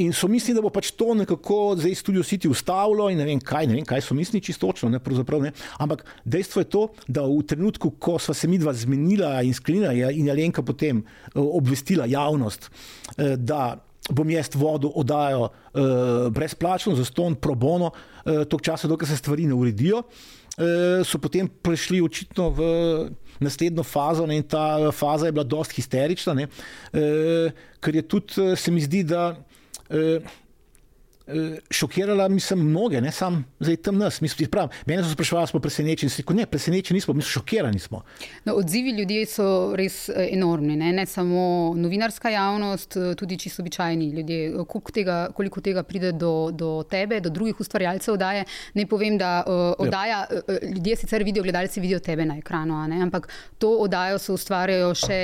In 0.00 0.12
so 0.12 0.28
mislili, 0.28 0.56
da 0.56 0.62
bo 0.64 0.70
pač 0.72 0.94
to 0.96 1.12
nekako 1.14 1.74
zdaj 1.76 1.94
Studio 2.00 2.22
City 2.24 2.48
ustavilo, 2.48 3.10
in 3.12 3.18
ne 3.20 3.26
vem, 3.28 3.40
kaj, 3.44 3.66
ne 3.68 3.76
vem, 3.76 3.84
kaj 3.84 4.00
so 4.00 4.14
mislili 4.16 4.40
čisto 4.40 4.70
točno. 4.70 4.88
Ne, 4.88 5.00
ne. 5.42 5.52
Ampak 5.84 6.04
dejstvo 6.24 6.62
je 6.64 6.68
to, 6.72 6.86
da 7.08 7.26
v 7.28 7.42
trenutku, 7.44 7.90
ko 8.00 8.16
sva 8.18 8.32
se 8.34 8.48
mi 8.48 8.56
dva 8.58 8.72
zmenila 8.72 9.42
in 9.44 9.52
sklenila, 9.52 9.92
in 9.92 10.26
je 10.26 10.32
Alenka 10.32 10.64
potem 10.64 11.04
eh, 11.04 11.38
obvestila 11.38 12.08
javnost, 12.08 12.70
eh, 13.18 13.36
da 13.36 13.76
bom 14.08 14.30
jaz 14.32 14.48
vodil 14.56 14.96
oddajo 14.96 15.50
eh, 15.50 15.80
brezplačno, 16.32 16.96
za 16.96 17.04
ston 17.04 17.36
pro 17.36 17.54
bono, 17.54 17.92
tok 18.24 18.62
časa, 18.62 18.88
dokler 18.88 19.08
se 19.10 19.16
stvari 19.16 19.46
ne 19.46 19.54
uredijo. 19.54 20.02
so 21.04 21.18
potem 21.18 21.48
prišli 21.48 22.00
očitno 22.00 22.50
v 22.50 22.60
naslednjo 23.40 23.82
fazo 23.82 24.26
ne, 24.26 24.36
in 24.36 24.42
ta 24.42 24.92
faza 24.92 25.26
je 25.26 25.32
bila 25.32 25.44
dosti 25.44 25.74
histerična, 25.74 26.34
ne, 26.34 26.46
ker 27.80 27.96
je 27.96 28.02
tudi, 28.02 28.56
se 28.56 28.70
mi 28.70 28.80
zdi, 28.80 29.02
da 29.02 29.32
Eh, 29.92 30.22
šokirala, 31.70 32.28
mislim, 32.28 32.68
mnoge, 32.68 33.00
ne 33.00 33.12
samo 33.12 33.42
tam 33.82 33.98
nas. 33.98 34.20
Mene 34.86 35.02
so 35.02 35.12
sprašvali, 35.12 35.46
smo 35.46 35.60
presenečeni. 35.60 36.12
Rekel, 36.18 36.36
ne, 36.36 36.46
presenečeni 36.46 36.96
nismo, 36.96 37.14
mi 37.14 37.22
smo 37.22 37.30
šokirani. 37.30 37.78
Smo. 37.78 38.02
No, 38.44 38.54
odzivi 38.54 38.90
ljudi 38.90 39.24
so 39.26 39.72
res 39.76 40.08
eh, 40.08 40.28
enormni. 40.32 40.76
Ne? 40.76 40.92
ne 40.92 41.06
samo 41.06 41.74
novinarska 41.76 42.30
javnost, 42.30 42.96
eh, 42.96 43.14
tudi 43.14 43.38
čisto 43.38 43.62
običajni 43.62 44.10
ljudje. 44.10 44.52
Koliko 44.68 44.92
tega, 44.92 45.28
koliko 45.34 45.60
tega 45.60 45.82
pride 45.82 46.12
do, 46.12 46.50
do 46.52 46.82
tebe, 46.90 47.20
do 47.20 47.30
drugih 47.30 47.60
ustvarjalcev 47.60 48.14
oddaje. 48.14 48.44
Ne 48.74 48.86
povem, 48.86 49.18
da 49.18 49.42
uh, 49.46 49.86
oddaja, 49.86 50.26
uh, 50.30 50.54
ljudje 50.74 50.96
sicer 50.96 51.22
vidijo, 51.24 51.42
gledalci 51.42 51.80
vidijo 51.80 52.00
tebe 52.00 52.24
na 52.24 52.36
ekranu, 52.38 52.74
ampak 53.02 53.28
to 53.58 53.70
oddajo 53.84 54.18
so 54.18 54.34
ustvarjajo 54.34 54.92
še 54.94 55.18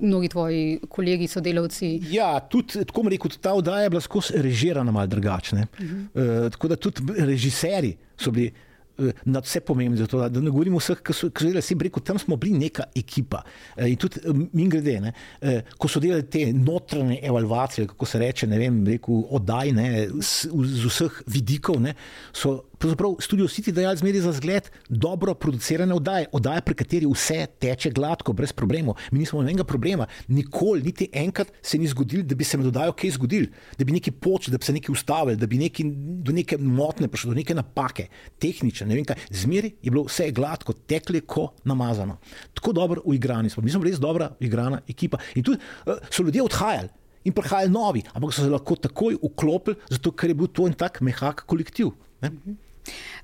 mnogi 0.00 0.28
tvoji 0.28 0.80
kolegi, 0.88 1.28
sodelavci. 1.28 1.90
Ja, 2.10 2.38
tudi 2.40 2.84
tako 2.84 3.08
rekel, 3.08 3.30
ta 3.40 3.54
oddaja 3.54 3.86
je 3.86 3.90
bila 3.90 4.00
skozi 4.00 4.42
režirana 4.42 4.92
malo 4.92 5.06
drugačne. 5.14 5.66
Uh 5.78 5.84
-huh. 5.84 6.44
uh, 6.44 6.52
tako 6.52 6.68
da 6.68 6.76
tudi 6.76 7.02
režiserji 7.16 7.96
so 8.16 8.30
bili 8.30 8.52
uh, 8.98 9.10
nad 9.24 9.44
vse 9.44 9.60
pomembni. 9.60 9.98
Zato, 9.98 10.28
da, 10.28 10.40
ne 10.40 10.50
govorimo 10.50 10.78
vseh, 10.78 11.00
ki 11.04 11.12
so 11.12 11.28
delali, 11.28 11.62
sem 11.62 11.80
rekel, 11.80 12.02
tam 12.02 12.18
smo 12.18 12.36
bili 12.36 12.58
neka 12.58 12.84
ekipa. 12.96 13.42
Uh, 13.76 13.88
in 13.90 13.96
tudi 13.96 14.20
uh, 14.26 14.36
mi 14.52 14.68
grede, 14.68 15.00
ne, 15.00 15.12
uh, 15.42 15.60
ko 15.78 15.88
so 15.88 16.00
delali 16.00 16.26
te 16.30 16.52
notranje 16.52 17.20
evalvacije, 17.22 17.86
kako 17.86 18.06
se 18.06 18.18
reče, 18.18 18.46
ne 18.46 18.58
vem, 18.58 18.86
rekel, 18.86 19.24
oddaj, 19.30 19.72
ne, 19.72 20.08
z, 20.20 20.50
z 20.64 20.86
vseh 20.86 21.22
vidikov, 21.26 21.80
ne, 21.80 21.94
so 22.32 22.62
pravzaprav 22.84 23.14
Studio 23.20 23.46
City 23.48 23.72
dajali 23.72 23.96
zmeri 23.96 24.20
za 24.20 24.32
zgled 24.32 24.70
dobro 24.88 25.34
producirane 25.34 25.94
oddaje, 25.94 26.26
oddaje, 26.32 26.60
pri 26.60 26.74
kateri 26.74 27.06
vse 27.08 27.46
teče 27.58 27.90
gladko, 27.90 28.32
brez 28.32 28.52
problemov. 28.52 28.98
Mi 29.10 29.18
nismo 29.18 29.40
nobenega 29.40 29.64
problema, 29.64 30.06
nikoli, 30.28 30.82
niti 30.82 31.08
enkrat 31.12 31.52
se 31.62 31.78
ni 31.78 31.86
zgodilo, 31.88 32.22
da 32.22 32.34
bi 32.34 32.44
se 32.44 32.58
mi 32.58 32.64
dodajal 32.64 32.92
kaj 32.92 33.14
zgodil, 33.16 33.46
da 33.78 33.84
bi 33.84 33.92
neki 33.96 34.10
poč, 34.10 34.48
da 34.52 34.58
bi 34.58 34.68
se 34.68 34.72
neki 34.72 34.92
ustavili, 34.92 35.36
da 35.36 35.46
bi 35.46 35.58
neki, 35.58 35.84
do 36.28 36.32
neke 36.32 36.58
motne 36.58 37.08
prišlo, 37.08 37.30
do 37.32 37.38
neke 37.38 37.54
napake, 37.54 38.06
tehnične, 38.38 38.86
ne 38.90 38.98
vem 39.00 39.08
kaj. 39.08 39.16
Zmeri 39.30 39.72
je 39.82 39.90
bilo 39.90 40.04
vse 40.04 40.28
gladko, 40.36 40.76
tekli 40.76 41.22
ko 41.24 41.54
namazano. 41.64 42.18
Tako 42.52 42.72
dobro 42.72 43.02
uigrani 43.04 43.50
smo, 43.50 43.64
mi 43.64 43.72
smo 43.72 43.84
res 43.84 43.96
dobra 44.00 44.28
uigrana 44.40 44.82
ekipa. 44.88 45.22
In 45.34 45.42
tudi 45.42 45.56
uh, 45.86 46.04
so 46.10 46.22
ljudje 46.22 46.44
odhajali. 46.44 46.92
In 47.24 47.32
prihajali 47.32 47.72
novi, 47.72 48.04
ampak 48.12 48.36
so 48.36 48.44
se 48.44 48.52
lahko 48.52 48.76
takoj 48.76 49.16
vklopili, 49.22 49.80
zato 49.88 50.12
ker 50.12 50.28
je 50.28 50.36
bil 50.36 50.52
to 50.52 50.68
en 50.68 50.76
tak 50.76 51.00
mehak 51.00 51.46
kolektiv. 51.48 51.94
Ne? 52.20 52.30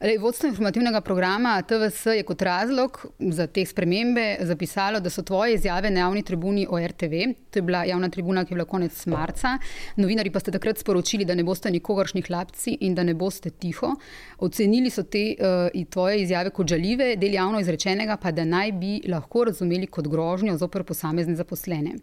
Lej, 0.00 0.18
vodstvo 0.18 0.48
informativnega 0.48 1.00
programa 1.00 1.62
TVS 1.62 2.06
je 2.06 2.22
kot 2.22 2.42
razlog 2.42 3.06
za 3.18 3.46
te 3.46 3.66
spremembe 3.66 4.36
zapisalo, 4.40 5.00
da 5.00 5.10
so 5.10 5.22
tvoje 5.22 5.54
izjave 5.54 5.90
na 5.90 6.00
javni 6.00 6.22
tribuni 6.22 6.66
o 6.70 6.78
RTV, 6.80 7.12
to 7.50 7.58
je 7.58 7.62
bila 7.62 7.84
javna 7.84 8.08
tribuna, 8.08 8.44
ki 8.44 8.52
je 8.52 8.56
bila 8.56 8.64
konec 8.64 9.06
marca. 9.06 9.58
Novinari 9.96 10.30
pa 10.30 10.40
ste 10.40 10.50
takrat 10.50 10.78
sporočili, 10.78 11.24
da 11.24 11.34
ne 11.34 11.44
boste 11.44 11.70
nikogaršnih 11.70 12.30
lapci 12.30 12.78
in 12.80 12.94
da 12.94 13.02
ne 13.04 13.14
boste 13.14 13.50
tiho. 13.50 13.92
Ocenili 14.38 14.90
so 14.90 15.02
te 15.02 15.34
uh, 15.36 15.84
tvoje 15.90 16.22
izjave 16.22 16.50
kot 16.50 16.68
žaljive, 16.68 17.16
del 17.16 17.34
javno 17.34 17.60
izrečenega 17.60 18.16
pa 18.16 18.32
da 18.32 18.44
naj 18.44 18.72
bi 18.72 19.02
lahko 19.08 19.44
razumeli 19.44 19.86
kot 19.86 20.08
grožnjo 20.08 20.56
zoper 20.56 20.84
posamezne 20.84 21.36
zaposlene. 21.36 21.98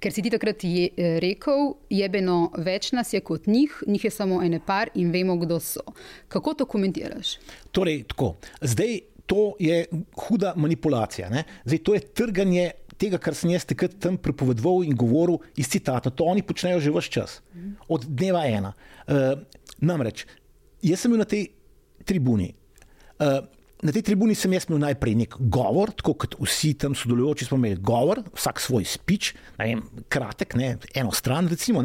Ker 0.00 0.12
si 0.12 0.22
ti 0.22 0.30
takrat 0.30 0.64
je 0.64 0.86
eh, 0.96 1.18
rekel, 1.20 1.74
jebeno 1.90 2.52
več 2.56 2.92
nas 2.96 3.12
je 3.12 3.20
kot 3.20 3.46
njih, 3.46 3.82
njih 3.86 4.04
je 4.04 4.10
samo 4.10 4.42
ene 4.42 4.60
par 4.66 4.88
in 4.94 5.10
vemo, 5.10 5.36
kdo 5.36 5.58
so. 5.60 5.82
Kako 6.28 6.54
to 6.54 6.64
komentiraš? 7.00 7.38
Torej, 7.72 8.04
tako. 8.08 8.36
Zdaj 8.60 9.00
to 9.26 9.54
je 9.58 9.86
huda 10.16 10.54
manipulacija. 10.56 11.30
Ne? 11.30 11.44
Zdaj 11.64 11.78
to 11.78 11.94
je 11.94 12.00
trganje 12.00 12.70
tega, 12.98 13.18
kar 13.18 13.34
sem 13.34 13.50
jaz 13.50 13.64
takrat 13.64 13.94
tam 14.00 14.18
prepovedoval 14.18 14.84
in 14.84 14.96
govoril 14.96 15.38
iz 15.56 15.68
citata. 15.68 16.10
To 16.10 16.24
oni 16.24 16.42
počnejo 16.42 16.80
že 16.80 16.90
vse 16.90 17.10
čas, 17.10 17.40
od 17.88 18.04
dneva 18.04 18.44
ena. 18.46 18.74
Uh, 19.06 19.40
namreč, 19.80 20.26
jaz 20.82 21.00
sem 21.00 21.10
bil 21.10 21.22
na 21.22 21.28
tej 21.28 21.48
tribuni. 22.04 22.52
Uh, 23.20 23.46
Na 23.80 23.92
tej 23.96 24.02
tribuni 24.04 24.34
sem 24.36 24.52
jaz 24.52 24.66
imel 24.68 24.82
najprej 24.82 25.14
nek 25.16 25.34
govor, 25.48 25.94
tako 25.96 26.12
kot 26.20 26.34
vsi 26.36 26.74
tam 26.82 26.92
sodelujoči 26.92 27.46
smo 27.48 27.56
imeli 27.56 27.78
govor, 27.80 28.20
vsak 28.36 28.60
svoj 28.60 28.84
speech, 28.84 29.32
vem, 29.56 29.80
kratek, 30.12 30.56
ne, 30.60 30.74
eno 31.00 31.14
stran, 31.16 31.48
recimo. 31.48 31.80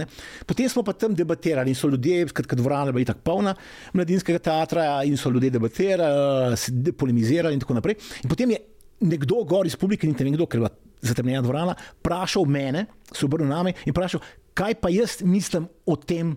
Potem 0.46 0.68
smo 0.70 0.84
pa 0.84 0.92
tam 1.00 1.16
debatirali 1.16 1.72
in 1.72 1.80
so 1.80 1.88
ljudje, 1.88 2.28
skratka, 2.34 2.60
dvorana 2.60 2.92
je 2.92 2.98
bila 2.98 3.12
tako 3.14 3.24
polna 3.32 3.56
mladinskega 3.94 4.44
teatra 4.44 4.88
in 5.08 5.16
so 5.16 5.32
ljudje 5.32 5.54
debatirali, 5.56 6.92
polemizirali 7.00 7.56
in 7.56 7.64
tako 7.64 7.80
naprej. 7.80 7.96
In 8.24 8.30
potem 8.30 8.52
je 8.52 8.60
nekdo 9.08 9.46
gor 9.48 9.68
iz 9.68 9.80
publike, 9.80 10.08
niti 10.08 10.28
nekdo, 10.28 10.50
ker 10.52 10.60
je 10.60 10.66
bila 10.66 10.76
zatemnjena 11.06 11.48
dvorana, 11.48 11.80
vprašal 12.02 12.44
mene, 12.44 12.90
se 13.14 13.24
obrnil 13.24 13.48
name 13.48 13.76
in 13.86 13.96
vprašal, 13.96 14.20
kaj 14.56 14.82
pa 14.84 14.92
jaz 14.92 15.22
mislim 15.24 15.70
o 15.88 15.96
tem, 15.96 16.36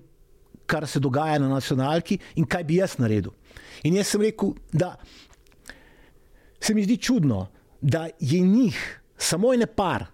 kar 0.69 0.87
se 0.87 1.01
dogaja 1.01 1.39
na 1.41 1.49
nacionalki 1.49 2.19
in 2.37 2.47
kaj 2.47 2.67
bi 2.69 2.79
jaz 2.79 2.99
naredil. 3.03 3.33
In 3.89 3.97
jaz 3.97 4.13
sem 4.13 4.23
rekel, 4.23 4.53
da 4.71 4.95
se 6.61 6.75
mi 6.75 6.85
zdi 6.85 6.97
čudno, 6.97 7.47
da 7.81 8.09
je 8.21 8.41
njih 8.41 9.01
samo 9.17 9.55
ene 9.55 9.67
par, 9.67 10.07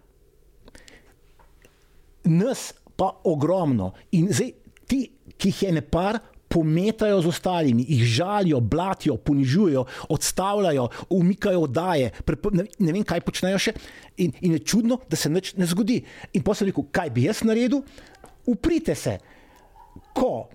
nas 2.25 2.73
pa 2.97 3.21
ogromno. 3.25 3.93
In 4.13 4.29
zdaj 4.33 4.53
ti, 4.87 5.11
ki 5.37 5.49
jih 5.49 5.63
je 5.63 5.69
ene 5.69 5.83
par, 5.83 6.19
pometajo 6.49 7.19
z 7.23 7.29
ostalimi, 7.29 7.85
jih 7.89 8.05
žalijo, 8.05 8.61
blatijo, 8.61 9.17
ponižujejo, 9.17 9.85
odstavljajo, 10.09 10.89
umikajo 11.11 11.61
oddaje, 11.67 12.13
ne 12.79 12.93
vem, 12.93 13.03
kaj 13.03 13.25
počnejo 13.27 13.59
še. 13.59 13.75
In, 14.23 14.37
in 14.41 14.55
je 14.55 14.63
čudno, 14.63 15.01
da 15.11 15.19
se 15.19 15.31
nič 15.31 15.57
ne 15.59 15.67
zgodi. 15.67 15.99
In 16.33 16.45
pa 16.47 16.55
sem 16.55 16.71
rekel, 16.71 16.87
kaj 16.95 17.11
bi 17.11 17.27
jaz 17.27 17.43
naredil? 17.43 17.83
Uprite 18.47 18.95
se, 18.95 19.17
ko 20.15 20.47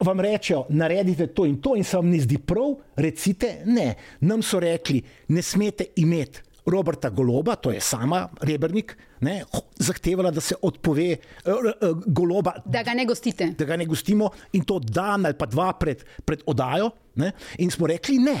vam 0.00 0.20
rečejo, 0.20 0.64
naredite 0.68 1.26
to 1.26 1.46
in 1.46 1.60
to, 1.60 1.76
in 1.76 1.84
se 1.84 1.96
vam 1.96 2.10
ne 2.10 2.20
zdi 2.20 2.38
prav, 2.38 2.74
recite 2.96 3.62
ne. 3.66 3.94
Nam 4.20 4.42
so 4.42 4.60
rekli, 4.60 5.02
ne 5.28 5.42
smete 5.42 5.92
imeti 5.96 6.42
Roberta 6.66 7.10
Goloba, 7.10 7.56
to 7.56 7.70
je 7.70 7.80
sama 7.80 8.28
Rebrnik, 8.40 8.96
ne, 9.20 9.42
zahtevala, 9.78 10.30
da 10.30 10.40
se 10.40 10.54
odpove 10.62 11.16
uh, 11.16 11.52
uh, 11.52 12.02
Goloba. 12.06 12.54
Da 12.64 12.82
ga 12.82 12.94
ne 12.94 13.04
gostite. 13.04 13.50
Da 13.58 13.64
ga 13.64 13.76
ne 13.76 13.86
gostimo 13.86 14.30
in 14.52 14.64
to 14.64 14.78
dan 14.78 15.26
ali 15.26 15.36
pa 15.38 15.46
dva 15.46 15.72
pred, 15.72 16.04
pred 16.24 16.42
odajo. 16.46 16.90
Ne, 17.20 17.32
in 17.58 17.70
smo 17.70 17.86
rekli 17.86 18.18
ne. 18.18 18.38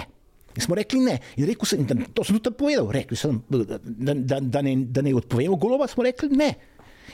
In 0.54 0.62
smo 0.62 0.74
rekli 0.74 1.00
ne. 1.00 1.18
In 1.36 1.46
rekel 1.46 1.66
sem, 1.66 1.84
da, 1.86 1.96
to 2.14 2.24
sem 2.24 2.38
tudi 2.38 2.56
povedal, 2.56 2.88
rekli 2.94 3.16
sem, 3.18 3.42
da, 3.48 3.78
da, 3.78 4.40
da, 4.40 4.62
ne, 4.62 4.76
da 4.86 5.02
ne 5.02 5.14
odpovemo 5.14 5.56
Goloba, 5.60 5.88
smo 5.90 6.06
rekli 6.06 6.30
ne. 6.32 6.54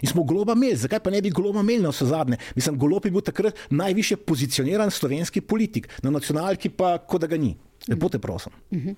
In 0.02 0.08
smo 0.08 0.24
goloba 0.24 0.52
imeli, 0.52 0.76
zakaj 0.76 1.00
pa 1.00 1.10
ne 1.10 1.22
bi 1.22 1.30
goloba 1.30 1.60
imeli 1.60 1.82
na 1.82 1.94
vse 1.94 2.06
zadnje? 2.06 2.36
Mislim, 2.54 2.78
golob 2.78 3.04
je 3.04 3.10
bil 3.10 3.20
takrat 3.20 3.56
najviše 3.70 4.16
pozicioniran 4.16 4.90
slovenski 4.90 5.40
politik, 5.40 5.88
na 6.02 6.10
nacionalki 6.10 6.68
pa 6.68 6.98
kot 6.98 7.20
da 7.20 7.26
ga 7.26 7.36
ni. 7.36 7.56
Lepo 7.88 8.08
te 8.08 8.18
prosim. 8.18 8.52
Uh 8.70 8.78
-huh. 8.78 8.94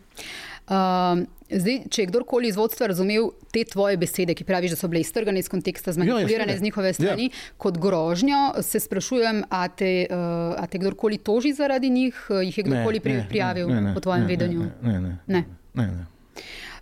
uh, 0.69 1.27
zdaj, 1.51 1.81
če 1.91 2.03
je 2.03 2.07
kdorkoli 2.07 2.49
iz 2.49 2.57
vodstva 2.57 2.87
razumel 2.87 3.31
te 3.53 3.65
tvoje 3.65 3.97
besede, 3.97 4.35
ki 4.35 4.45
praviš, 4.45 4.71
da 4.71 4.77
so 4.77 4.89
bile 4.89 5.01
iztrgane 5.01 5.39
iz 5.39 5.49
konteksta, 5.49 5.93
zmanipulirane 5.93 6.53
ja, 6.53 6.59
z 6.59 6.63
njihove 6.63 6.93
strani, 6.93 7.25
ja. 7.25 7.31
kot 7.57 7.79
grožnjo, 7.79 8.63
se 8.63 8.81
sprašujem, 8.81 9.45
a 9.51 9.69
te, 9.69 10.07
uh, 10.11 10.17
a 10.63 10.67
te 10.67 10.79
kdorkoli 10.79 11.19
toži 11.19 11.53
zaradi 11.53 11.91
njih, 11.91 12.27
jih 12.45 12.59
je 12.59 12.65
kdorkoli 12.65 13.01
ne, 13.05 13.15
ne, 13.15 13.27
prijavil 13.29 13.69
ne, 13.69 13.81
ne, 13.81 13.95
po 13.95 14.01
tvojem 14.01 14.23
ne, 14.23 14.29
vedenju? 14.29 14.61
Ne, 14.61 14.93
ne. 14.93 15.01
ne, 15.01 15.19
ne. 15.27 15.45
ne, 15.75 15.87
ne. 15.87 16.07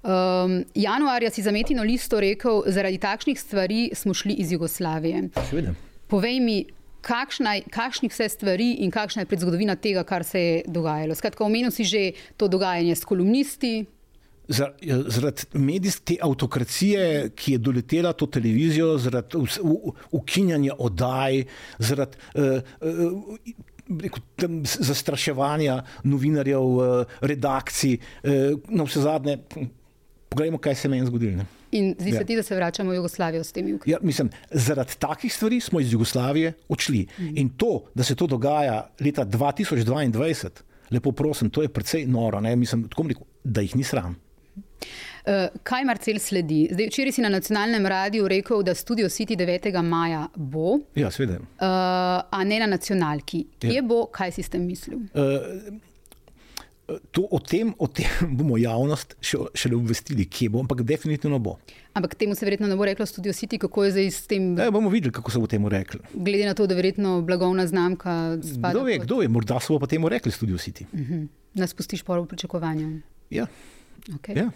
Um, 0.01 0.65
januarja 0.75 1.31
si 1.31 1.43
za 1.43 1.53
Metino 1.53 1.83
listo 1.85 2.21
rekel, 2.21 2.63
zaradi 2.67 2.99
takšnih 2.99 3.41
stvari 3.41 3.91
smo 3.95 4.15
šli 4.15 4.33
iz 4.41 4.53
Jugoslavije. 4.53 5.29
Seveda. 5.51 5.75
Povej 6.09 6.41
mi, 6.41 6.65
kakšna, 7.05 7.59
kakšnih 7.71 8.13
vse 8.13 8.29
stvari 8.29 8.71
in 8.81 8.91
kakšna 8.91 9.23
je 9.23 9.29
predzgodovina 9.29 9.77
tega, 9.77 10.05
kar 10.05 10.25
se 10.25 10.41
je 10.41 10.63
dogajalo. 10.69 11.15
Skratka, 11.15 11.45
omenil 11.45 11.71
si 11.71 11.85
že 11.85 12.13
to 12.37 12.49
dogajanje 12.49 12.97
s 12.97 13.05
kolumnisti. 13.05 13.85
Ja, 14.51 14.73
zaradi 15.07 15.47
medijske 15.55 16.17
avtokracije, 16.23 17.31
ki 17.37 17.53
je 17.53 17.59
doletela 17.59 18.11
to 18.13 18.27
televizijo, 18.27 18.97
zaradi 18.99 19.39
ukinjanja 20.11 20.75
oddaj, 20.79 21.45
zaradi 21.79 22.17
uh, 22.35 22.59
uh, 22.81 24.65
zastraševanja 24.65 25.83
novinarjev, 26.05 26.61
uh, 26.61 27.05
redakcij, 27.21 28.01
uh, 28.25 28.59
na 28.69 28.89
vse 28.89 29.05
zadnje. 29.05 29.39
Poglejmo, 30.31 30.59
kaj 30.63 30.75
se 30.75 30.87
je 30.87 30.91
meni 30.91 31.07
zgodilo. 31.07 31.45
In 31.75 31.95
zdi 31.99 32.13
se 32.13 32.17
ja. 32.17 32.25
ti, 32.25 32.37
da 32.37 32.43
se 32.43 32.55
vračamo 32.55 32.91
v 32.91 32.95
Jugoslavijo 32.95 33.45
s 33.45 33.53
temi 33.53 33.73
ukrepi? 33.75 33.91
Ja, 33.91 33.99
mislim, 34.03 34.31
zaradi 34.51 34.95
takih 34.99 35.35
stvari 35.35 35.61
smo 35.61 35.81
iz 35.81 35.93
Jugoslavije 35.93 36.53
odšli. 36.69 37.07
Mm. 37.19 37.37
In 37.37 37.49
to, 37.49 37.85
da 37.95 38.07
se 38.07 38.15
to 38.15 38.27
dogaja 38.27 38.91
leta 39.01 39.25
2022, 39.27 40.49
lepo 40.91 41.13
prosim, 41.13 41.51
to 41.51 41.63
je 41.63 41.69
precej 41.69 42.07
noro. 42.07 42.41
Mislim, 42.41 42.87
rekel, 43.09 43.27
da 43.45 43.61
jih 43.61 43.77
ni 43.77 43.85
sram. 43.85 44.15
Uh, 45.27 45.59
kaj 45.63 45.85
Marcel 45.85 46.19
sledi? 46.19 46.69
Zdaj, 46.73 46.87
včeraj 46.87 47.13
si 47.13 47.27
na 47.27 47.29
nacionalnem 47.29 47.87
radiju 47.87 48.29
rekel, 48.29 48.63
da 48.63 48.75
studio 48.75 49.09
City 49.09 49.37
9. 49.37 49.83
maja 49.83 50.29
bo. 50.37 50.79
Ja, 50.95 51.11
seveda. 51.11 51.43
Uh, 51.43 51.67
a 52.31 52.45
ne 52.45 52.59
na 52.59 52.67
nacionalki. 52.67 53.45
Kje 53.59 53.75
ja. 53.75 53.83
bo, 53.83 54.05
kaj 54.07 54.39
si 54.39 54.47
s 54.47 54.49
tem 54.49 54.63
mislil? 54.63 55.03
Uh, 55.11 55.75
To, 57.11 57.27
o, 57.31 57.39
tem, 57.39 57.75
o 57.79 57.87
tem 57.87 58.07
bomo 58.39 58.59
javnost 58.59 59.17
še, 59.23 59.39
šele 59.55 59.77
obvestili, 59.79 60.27
kje 60.27 60.51
bo, 60.51 60.63
ampak 60.65 60.83
definitivno 60.87 61.39
bo. 61.43 61.57
Ampak 61.95 62.15
temu 62.15 62.35
se 62.39 62.47
verjetno 62.47 62.69
ne 62.71 62.77
bo 62.79 62.87
reklo 62.87 63.07
Studio 63.07 63.35
City, 63.37 63.59
kako 63.59 63.85
je 63.85 63.93
zdaj 63.97 64.11
s 64.11 64.27
tem. 64.31 64.53
Ja, 64.59 64.71
bomo 64.75 64.91
videli, 64.91 65.13
kako 65.15 65.31
se 65.31 65.43
bo 65.43 65.51
temu 65.51 65.69
rekli. 65.69 66.01
Glede 66.15 66.47
na 66.47 66.55
to, 66.55 66.67
da 66.71 66.79
verjetno 66.79 67.21
blagovna 67.27 67.67
znamka 67.67 68.39
spada. 68.43 68.75
Kdo 68.75 68.87
ve, 68.87 68.97
pod... 68.99 69.07
kdo 69.07 69.21
ve, 69.23 69.29
morda 69.29 69.61
se 69.61 69.73
bo 69.73 69.79
pa 69.83 69.91
temu 69.91 70.09
rekli 70.09 70.33
Studio 70.33 70.59
City. 70.59 70.87
Uh 70.93 71.01
-huh. 71.01 71.27
Nas 71.55 71.75
pustiš 71.75 72.03
pol 72.03 72.23
v 72.23 72.31
pričakovanju. 72.31 73.01
Ja. 73.31 73.47
Okay. 74.09 74.37
ja. 74.39 74.51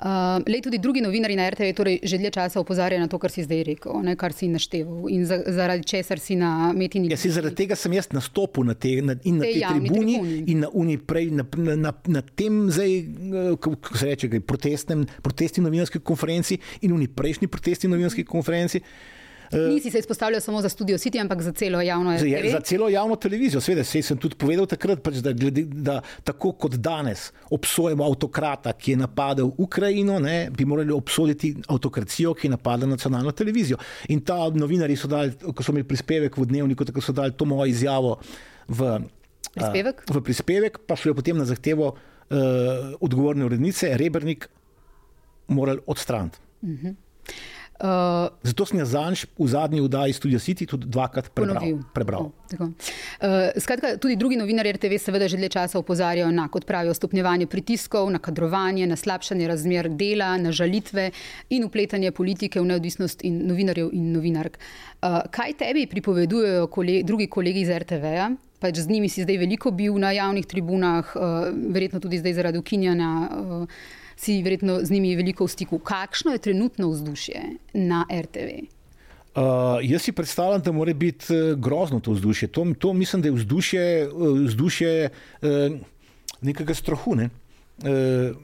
Uh, 0.00 0.40
lej, 0.48 0.62
tudi 0.64 0.78
drugi 0.78 1.00
novinari 1.04 1.36
na 1.36 1.50
RTV 1.50 1.74
torej 1.76 2.00
že 2.02 2.16
dlje 2.16 2.30
časa 2.32 2.60
opozarjajo 2.60 3.04
na 3.04 3.08
to, 3.08 3.18
kar 3.20 3.28
si 3.28 3.44
zdaj 3.44 3.60
rekel, 3.68 4.00
ne, 4.00 4.16
kar 4.16 4.32
si 4.32 4.48
našteval 4.48 5.12
in 5.12 5.26
za, 5.28 5.44
zaradi 5.44 5.84
česar 5.84 6.16
si 6.16 6.40
na 6.40 6.72
metini. 6.72 7.12
Ja, 7.12 7.20
si 7.20 7.28
zaradi 7.28 7.52
tega 7.58 7.76
sem 7.76 7.92
jaz 7.92 8.08
nastopil 8.16 8.64
na 8.64 8.72
te, 8.72 8.96
na, 9.04 9.18
in 9.28 9.36
na 9.36 9.44
tej 9.44 9.60
tribuni, 9.60 10.16
tribuni 10.16 10.40
in 10.48 10.64
na 10.64 10.72
uni 10.72 10.96
prej, 10.96 11.28
na, 11.36 11.44
na, 11.44 11.76
na, 11.76 11.92
na 11.92 12.22
tem 12.24 12.72
zdaj, 12.72 12.96
kako 13.60 13.96
se 14.00 14.08
reče, 14.08 14.40
protestnem, 14.40 15.04
protestni 15.20 15.68
novinarski 15.68 16.00
konferenci 16.00 16.56
in 16.80 16.96
uni 16.96 17.04
prejšnji 17.04 17.52
protestni 17.52 17.92
novinarski 17.92 18.24
konferenci. 18.24 18.80
Nisi 19.52 19.90
se 19.90 19.98
izpostavljal 19.98 20.40
samo 20.40 20.62
za 20.62 20.68
Studio 20.68 20.98
City, 20.98 21.20
ampak 21.20 21.42
za 21.42 21.52
celo 21.52 21.80
javno 21.80 22.16
televizijo. 22.18 22.50
Za, 22.52 22.60
celo 22.60 22.88
javno 22.88 23.16
televizijo, 23.16 23.60
seveda, 23.60 23.84
se 23.84 24.02
sem 24.02 24.18
tudi 24.18 24.36
povedal 24.38 24.66
takrat, 24.66 25.02
pač, 25.02 25.14
da, 25.24 25.32
glede, 25.32 25.64
da 25.64 26.00
tako 26.24 26.52
kot 26.52 26.76
danes 26.78 27.32
obsojamo 27.50 28.06
avtokrata, 28.06 28.72
ki 28.72 28.94
je 28.94 29.00
napadel 29.00 29.50
Ukrajino, 29.58 30.20
ne, 30.22 30.50
bi 30.54 30.64
morali 30.64 30.92
obsoditi 30.94 31.54
avtokracijo, 31.68 32.34
ki 32.34 32.46
je 32.46 32.50
napadla 32.50 32.86
nacionalno 32.86 33.32
televizijo. 33.32 33.78
In 34.08 34.22
ta 34.24 34.38
novinari 34.54 34.96
so 34.96 35.10
dali, 35.10 35.34
ko 35.34 35.66
so 35.66 35.74
imeli 35.74 35.88
prispevek 35.88 36.38
v 36.38 36.46
dnevniku, 36.46 36.86
tako 36.86 37.02
so 37.02 37.12
dali 37.12 37.34
to 37.34 37.44
mojo 37.44 37.66
izjavo 37.66 38.16
v 38.68 38.94
prispevek, 39.54 40.06
uh, 40.06 40.16
v 40.16 40.24
prispevek 40.30 40.82
pa 40.86 40.96
so 40.96 41.10
jo 41.10 41.18
potem 41.18 41.38
na 41.38 41.44
zahtevo 41.44 41.90
uh, 41.90 42.94
odgovorne 43.02 43.50
urednice, 43.50 43.96
Rebrnik, 43.98 44.46
morali 45.48 45.82
odstraniti. 45.86 46.38
Uh 46.62 46.70
-huh. 46.70 46.94
Uh, 47.80 48.28
Zato 48.44 48.66
sem 48.68 48.78
jaz 48.78 48.90
zanj 48.92 49.22
v 49.40 49.46
zadnji 49.48 49.80
vdaji 49.80 50.12
Studio 50.12 50.38
City 50.38 50.66
tudi 50.68 50.84
dvakrat 50.84 51.30
prebral. 51.32 51.80
prebral. 51.96 52.28
Oh, 52.60 52.68
uh, 52.68 53.48
skratka, 53.56 53.96
tudi 53.96 54.16
drugi 54.20 54.36
novinarji 54.36 54.72
RTV 54.76 54.98
seveda 55.00 55.28
že 55.28 55.40
dlje 55.40 55.48
časa 55.48 55.78
opozarjajo 55.80 56.28
na, 56.28 56.44
kot 56.52 56.66
pravijo, 56.68 56.92
stopnjevanje 56.94 57.46
pritiskov, 57.48 58.10
na 58.12 58.20
kadrovanje, 58.20 58.84
na 58.86 59.00
slabšanje 59.00 59.48
razmer 59.48 59.88
dela, 59.88 60.36
na 60.36 60.52
žalitve 60.52 61.10
in 61.48 61.64
upletanje 61.64 62.12
politike 62.12 62.60
v 62.60 62.68
neodvisnost 62.68 63.24
in 63.24 63.46
novinarjev 63.48 63.88
in 63.96 64.12
novinark. 64.12 64.60
Uh, 65.00 65.24
kaj 65.32 65.56
tebi 65.64 65.86
pripovedujejo 65.88 66.66
kole, 66.68 67.00
drugi 67.02 67.30
kolegi 67.32 67.64
iz 67.64 67.72
RTV-ja? 67.72 68.28
Pač 68.60 68.76
z 68.84 68.92
njimi 68.92 69.08
si 69.08 69.24
zdaj 69.24 69.40
veliko 69.40 69.72
bil 69.72 69.96
na 69.96 70.12
javnih 70.12 70.44
tribunah, 70.44 71.16
uh, 71.16 71.48
verjetno 71.48 71.96
tudi 71.96 72.20
zdaj 72.20 72.36
zaradi 72.36 72.60
ukinjanja. 72.60 73.08
Uh, 73.32 73.98
si 74.20 74.42
verjetno 74.42 74.80
z 74.84 74.90
njimi 74.90 75.14
veliko 75.16 75.46
v 75.48 75.52
stiku. 75.54 75.78
Kakšno 75.78 76.34
je 76.36 76.42
trenutno 76.44 76.90
vzdušje 76.90 77.40
na 77.72 78.04
RTV? 78.12 78.68
Uh, 79.30 79.78
jaz 79.86 80.02
si 80.02 80.12
predstavljam, 80.12 80.60
da 80.60 80.72
mora 80.72 80.92
biti 80.94 81.32
uh, 81.32 81.54
grozno 81.58 82.00
to 82.00 82.12
vzdušje. 82.12 82.48
To, 82.48 82.66
to 82.78 82.92
mislim, 82.92 83.22
da 83.22 83.28
je 83.28 83.38
vzdušje, 83.38 83.84
uh, 84.08 84.38
vzdušje 84.44 84.92
uh, 85.08 85.48
nekega 86.40 86.74
strahu. 86.74 87.14
Ne? 87.16 87.30
Uh, 87.80 88.36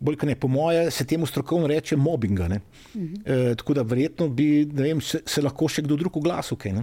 bolj, 0.00 0.18
ne, 0.28 0.34
po 0.36 0.48
moje 0.48 0.90
se 0.90 1.06
temu 1.06 1.26
strokovno 1.26 1.66
reče 1.66 1.96
mobbinga. 1.96 2.44
Uh 2.44 2.50
-huh. 2.50 3.50
uh, 3.50 3.56
tako 3.56 3.74
da 3.74 3.82
verjetno 3.82 4.28
bi 4.28 4.68
vem, 4.72 5.00
se, 5.00 5.22
se 5.26 5.42
lahko 5.42 5.68
še 5.68 5.82
kdo 5.82 5.96
drug 5.96 6.16
oglasil. 6.16 6.56
Okay, 6.56 6.82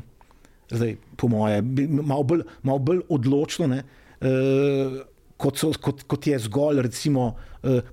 Zdaj, 0.69 0.95
po 1.17 1.27
moje, 1.27 1.61
malo 1.89 2.23
bolj, 2.23 2.41
mal 2.63 2.79
bolj 2.79 3.01
odločno. 3.09 3.65
Uh, 3.65 5.01
kot, 5.37 5.57
so, 5.57 5.71
kot, 5.81 6.03
kot 6.03 6.27
je 6.27 6.39
zgolj 6.39 6.81
recimo, 6.81 7.35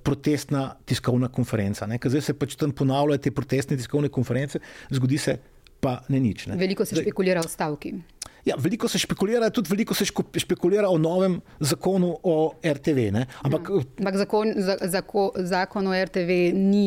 protestna 0.03 0.75
tiskovna 0.85 1.29
konferenca. 1.29 1.87
Ne? 1.87 1.99
Zdaj 2.05 2.23
se 2.23 2.35
pač 2.35 2.57
tam 2.57 2.73
ponavljajo 2.73 3.21
te 3.23 3.33
protestne 3.35 3.77
tiskovne 3.77 4.09
konference, 4.09 4.61
zgodi 4.91 5.19
se 5.19 5.39
pa 5.81 5.99
ne 6.09 6.21
nič. 6.21 6.47
Ne? 6.49 6.57
Veliko 6.59 6.85
se 6.85 6.97
špekulira 6.97 7.42
o 7.45 7.49
stavki. 7.49 7.92
Ja, 8.47 8.57
veliko 8.59 8.88
se 8.88 8.99
špekulira, 8.99 9.51
tudi 9.53 9.71
veliko 9.71 9.95
se 9.95 10.07
špekulira 10.09 10.88
o 10.88 10.99
novem 10.99 11.40
zakonu 11.61 12.14
o 12.23 12.55
RTV. 12.64 13.11
Ne? 13.12 13.27
Ampak, 13.45 13.69
ja. 13.69 13.83
Ampak 14.01 14.16
zakon, 14.25 14.55
za, 14.57 14.79
zako, 14.88 15.33
zakon 15.37 15.90
o 15.90 15.97
RTV 16.05 16.38
ni. 16.57 16.87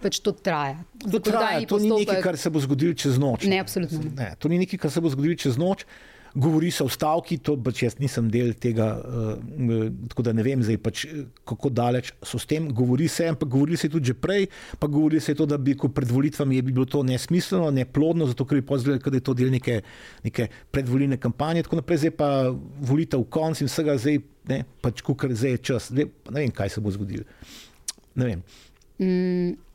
Pač 0.00 0.16
to 0.24 0.32
traja. 0.32 0.78
To, 1.04 1.18
traja. 1.20 1.60
to 1.68 1.76
postopek... 1.76 1.84
ni 1.84 2.04
nekaj, 2.06 2.22
kar 2.24 2.36
se 2.40 2.48
bo 2.48 2.60
zgodilo 2.64 2.96
čez 2.96 3.18
noč. 3.20 3.44
Ne, 3.44 3.58
absolutno. 3.60 4.00
Ne, 4.16 4.30
to 4.40 4.48
ni 4.48 4.56
nekaj, 4.62 4.80
kar 4.80 4.92
se 4.94 5.02
bo 5.04 5.12
zgodilo 5.12 5.36
čez 5.36 5.60
noč. 5.60 5.84
Uh, 5.84 6.19
govori 6.34 6.70
se 6.70 6.84
o 6.84 6.88
stavki, 6.88 7.38
to 7.38 7.56
pač 7.62 7.82
jaz 7.84 7.96
nisem 8.00 8.28
del 8.30 8.52
tega, 8.60 8.88
uh, 8.98 9.86
tako 10.10 10.24
da 10.26 10.34
ne 10.36 10.44
vem, 10.46 10.62
zdaj, 10.62 10.78
pač, 10.82 11.04
kako 11.48 11.72
daleč 11.74 12.12
so 12.22 12.38
s 12.38 12.48
tem. 12.50 12.68
Govori 12.74 13.08
se, 13.08 13.28
ampak 13.32 13.48
govori 13.50 13.78
se 13.80 13.90
tudi 13.90 14.12
že 14.12 14.14
prej, 14.14 14.48
pa 14.78 14.86
govori 14.86 15.20
se 15.20 15.34
to, 15.34 15.46
da 15.46 15.58
bi 15.58 15.74
pred 15.74 16.10
volitvami 16.10 16.62
bi 16.62 16.72
bilo 16.72 16.86
to 16.86 17.02
nesmiselno, 17.06 17.70
neplodno, 17.74 18.26
zato 18.30 18.44
ker 18.44 18.60
bi 18.60 18.66
pozvali, 18.66 18.98
da 18.98 19.16
je 19.16 19.24
to 19.24 19.34
del 19.34 19.50
neke, 19.50 19.80
neke 20.24 20.48
predvoljne 20.70 21.18
kampanje. 21.20 21.64
Tako 21.66 21.80
naprej, 21.80 22.04
zdaj 22.04 22.14
pa 22.18 22.30
volitev 22.90 23.24
konc 23.30 23.60
in 23.60 23.70
vsega, 23.70 23.96
zdaj 23.98 24.20
ne, 24.50 24.62
pač 24.82 25.02
kukar 25.06 25.34
zdaj 25.34 25.56
je 25.56 25.64
čas. 25.72 25.90
Ne, 25.94 26.06
ne 26.30 26.44
vem, 26.44 26.54
kaj 26.54 26.76
se 26.76 26.84
bo 26.84 26.92
zgodilo. 26.94 27.26
Ne 28.14 28.30
vem. 28.30 28.46
Mm. 29.00 29.69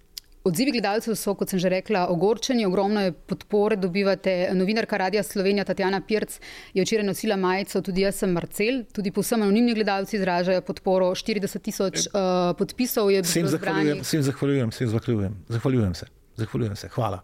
Odzivi 0.45 0.75
gledalcev 0.75 1.15
so, 1.17 1.33
kot 1.33 1.49
sem 1.49 1.57
že 1.57 1.71
rekla, 1.73 2.03
ogorčeni, 2.13 2.67
ogromno 2.67 3.01
je 3.01 3.13
podpore 3.17 3.79
dobivate. 3.81 4.51
Novinarka 4.53 4.97
Radia 5.01 5.23
Slovenija 5.25 5.63
Tatjana 5.65 6.03
Pirc 6.05 6.35
je 6.73 6.83
včeraj 6.85 7.07
nosila 7.07 7.35
majico, 7.35 7.81
tudi 7.81 8.03
jaz 8.03 8.19
sem 8.21 8.29
Marcel, 8.29 8.83
tudi 8.93 9.09
povsem 9.11 9.41
anonimni 9.41 9.73
gledalci 9.73 10.19
izražajo 10.19 10.61
podporo. 10.67 11.07
40 11.17 11.65
tisoč 11.65 12.05
uh, 12.05 12.53
podpisov 12.59 13.09
je 13.09 13.23
bilo 13.25 13.55
zbranih. 13.55 14.03
Vsem 14.03 14.21
zahvaljujem, 14.21 14.69
vsem 14.69 14.93
zahvaljujem, 14.93 15.41
zahvaljujem 15.49 15.97
se. 15.97 16.11
Zahvaljujem 16.37 16.75
se, 16.75 16.91
hvala. 16.93 17.23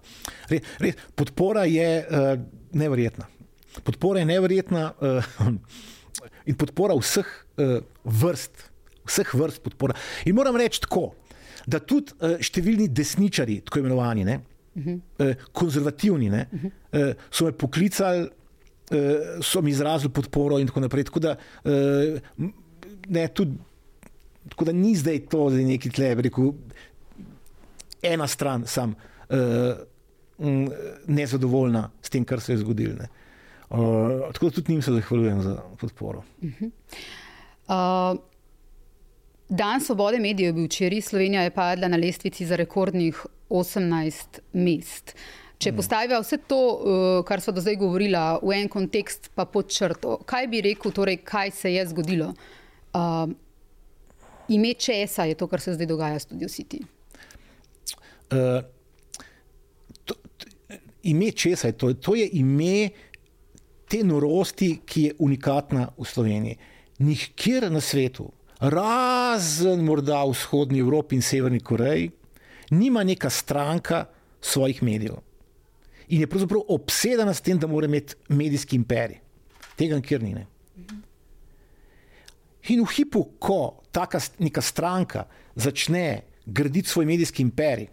Re, 0.49 0.59
re, 0.79 0.93
podpora 1.15 1.69
je 1.69 1.93
uh, 2.01 2.33
neverjetna. 2.73 3.29
Podpora 3.83 4.25
je 4.25 4.31
neverjetna 4.33 4.93
uh, 4.97 5.33
in 6.49 6.57
podpora 6.57 6.97
vseh 6.97 7.29
uh, 7.29 7.77
vrst, 8.03 8.69
vseh 9.05 9.33
vrst 9.37 9.61
podpora. 9.61 9.93
In 10.25 10.41
moram 10.41 10.57
reči 10.57 10.81
tako 10.81 11.11
da 11.65 11.79
tudi 11.79 12.13
uh, 12.19 12.37
številni 12.41 12.87
desničari, 12.89 13.61
tako 13.65 13.79
imenovani, 13.79 14.25
ne, 14.25 14.39
uh 14.75 14.83
-huh. 14.83 14.99
uh, 15.19 15.47
konzervativni, 15.51 16.29
ne, 16.29 16.45
uh 16.51 16.59
-huh. 16.59 17.09
uh, 17.09 17.13
so 17.31 17.45
me 17.45 17.51
poklicali, 17.51 18.29
uh, 18.91 19.41
so 19.41 19.61
mi 19.61 19.71
izrazili 19.71 20.13
podporo 20.13 20.59
in 20.59 20.67
tako 20.67 20.79
naprej. 20.79 21.03
Tako 21.03 21.19
da, 21.19 21.35
uh, 21.63 22.19
ne, 23.07 23.27
tudi, 23.27 23.57
tako 24.49 24.65
da 24.65 24.71
ni 24.71 24.95
zdaj 24.95 25.19
to 25.19 25.49
zdaj 25.49 25.63
neki 25.63 25.89
tle, 25.89 26.15
rekel, 26.15 26.53
ena 28.01 28.27
stran 28.27 28.63
sam 28.67 28.95
uh, 29.29 29.37
nezadovoljna 31.07 31.89
s 32.01 32.09
tem, 32.09 32.25
kar 32.25 32.39
se 32.41 32.53
je 32.53 32.57
zgodilo. 32.57 32.93
Uh, 33.69 34.33
tako 34.33 34.45
da 34.45 34.51
tudi 34.51 34.71
njim 34.73 34.81
se 34.81 34.91
zahvaljujem 34.91 35.41
za 35.41 35.61
podporo. 35.79 36.23
Uh 36.41 36.49
-huh. 36.49 36.71
uh, 38.13 38.30
Dan 39.51 39.81
svobode 39.81 40.19
medijev 40.19 40.47
je 40.47 40.53
bil 40.53 40.65
včeraj, 40.65 41.01
Slovenija 41.01 41.41
je 41.43 41.51
padla 41.51 41.87
na 41.87 41.97
lestvici 41.97 42.45
za 42.45 42.55
rekordnih 42.55 43.25
18 43.49 44.39
mest. 44.53 45.11
Če 45.57 45.71
mm. 45.71 45.75
postaviva 45.75 46.19
vse 46.23 46.37
to, 46.47 46.59
uh, 46.61 47.25
kar 47.27 47.43
so 47.43 47.51
do 47.51 47.59
zdaj 47.59 47.75
govorila, 47.81 48.39
v 48.39 48.55
en 48.61 48.71
kontekst, 48.71 49.27
pa 49.35 49.43
pod 49.45 49.67
črto, 49.67 50.21
kaj 50.25 50.47
bi 50.47 50.63
rekel, 50.63 50.95
torej, 50.95 51.19
kaj 51.27 51.51
se 51.51 51.73
je 51.73 51.83
zgodilo? 51.91 52.31
Uh, 52.95 53.27
ime 54.47 54.71
česa 54.73 55.27
je 55.27 55.35
to, 55.35 55.51
kar 55.51 55.59
se 55.59 55.75
zdaj 55.75 55.91
dogaja 55.91 56.15
v 56.15 56.25
Studio 56.29 56.47
City? 56.47 56.79
Uh, 58.31 58.63
to, 60.07 60.15
to, 60.39 60.79
ime 61.11 61.31
česa 61.35 61.73
je 61.73 61.77
to? 61.77 61.93
To 61.93 62.15
je 62.15 62.29
ime 62.39 62.89
te 63.83 63.99
norosti, 64.07 64.77
ki 64.87 65.09
je 65.09 65.15
unikatna 65.19 65.89
v 65.97 66.07
Sloveniji. 66.07 66.61
Nikjer 67.03 67.67
na 67.67 67.83
svetu 67.83 68.31
razen 68.61 69.81
morda 69.81 70.21
v 70.25 70.35
vzhodni 70.35 70.79
Evropi 70.79 71.17
in 71.17 71.25
severni 71.25 71.59
Koreji, 71.59 72.11
nima 72.71 73.03
neka 73.03 73.29
stranka 73.29 74.05
svojih 74.41 74.83
medijev. 74.83 75.17
In 76.07 76.21
je 76.21 76.27
pravzaprav 76.27 76.61
obsedena 76.67 77.33
s 77.33 77.41
tem, 77.41 77.59
da 77.59 77.67
mora 77.67 77.87
imeti 77.87 78.15
medijski 78.29 78.75
imperij. 78.75 79.21
Tega 79.75 79.95
nikjer 79.95 80.21
ni. 80.23 80.33
Ne. 80.33 80.45
In 82.69 82.83
v 82.85 82.93
hipu, 82.93 83.23
ko 83.39 83.81
taka 83.91 84.19
neka 84.39 84.61
stranka 84.61 85.25
začne 85.55 86.21
graditi 86.45 86.89
svoj 86.89 87.05
medijski 87.05 87.41
imperij, 87.41 87.87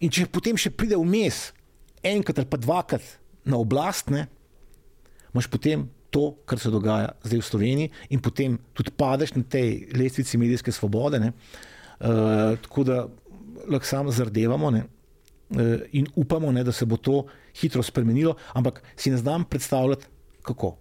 in 0.00 0.10
če 0.10 0.26
potem 0.32 0.56
še 0.56 0.72
pride 0.72 0.96
vmes, 0.96 1.50
enkrat 2.04 2.40
ali 2.40 2.48
pa 2.48 2.60
dvakrat 2.60 3.04
na 3.44 3.60
oblast, 3.60 4.08
ne, 4.12 4.26
imaš 5.34 5.50
potem 5.50 5.88
to, 6.14 6.30
kar 6.46 6.60
se 6.62 6.70
dogaja 6.70 7.10
zdaj 7.26 7.40
v 7.40 7.48
Sloveniji, 7.48 7.90
in 8.14 8.22
potem 8.22 8.56
tudi 8.76 8.94
padeš 8.94 9.34
na 9.34 9.42
tej 9.42 9.88
lestvici 9.98 10.38
medijske 10.38 10.72
svobode. 10.72 11.18
Uh, 11.24 12.54
tako 12.62 12.84
da 12.86 12.98
lahko 13.66 13.86
samo 13.86 14.14
zardevamo 14.14 14.70
ne? 14.70 14.84
Uh, 15.54 15.82
in 15.92 16.06
upamo, 16.14 16.52
ne, 16.52 16.62
da 16.64 16.72
se 16.72 16.86
bo 16.86 16.96
to 16.96 17.24
hitro 17.58 17.82
spremenilo, 17.82 18.36
ampak 18.54 18.82
si 18.96 19.10
ne 19.10 19.18
znam 19.18 19.44
predstavljati, 19.44 20.06
kako. 20.42 20.76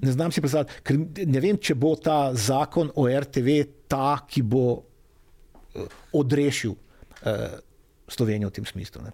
Ne 0.00 0.12
znam 0.12 0.32
si 0.32 0.40
predstavljati, 0.40 0.80
ker 0.82 0.98
ne 1.28 1.40
vem, 1.44 1.60
če 1.60 1.76
bo 1.76 1.92
ta 2.00 2.32
zakon 2.34 2.90
o 2.96 3.04
RTV 3.08 3.60
ta, 3.88 4.16
ki 4.28 4.42
bo 4.42 4.64
eh, 4.78 5.84
odrešil 6.16 6.72
uh, 6.72 7.58
Slovenijo 8.08 8.48
v 8.48 8.56
tem 8.56 8.68
smislu. 8.68 9.04
Ne. 9.04 9.12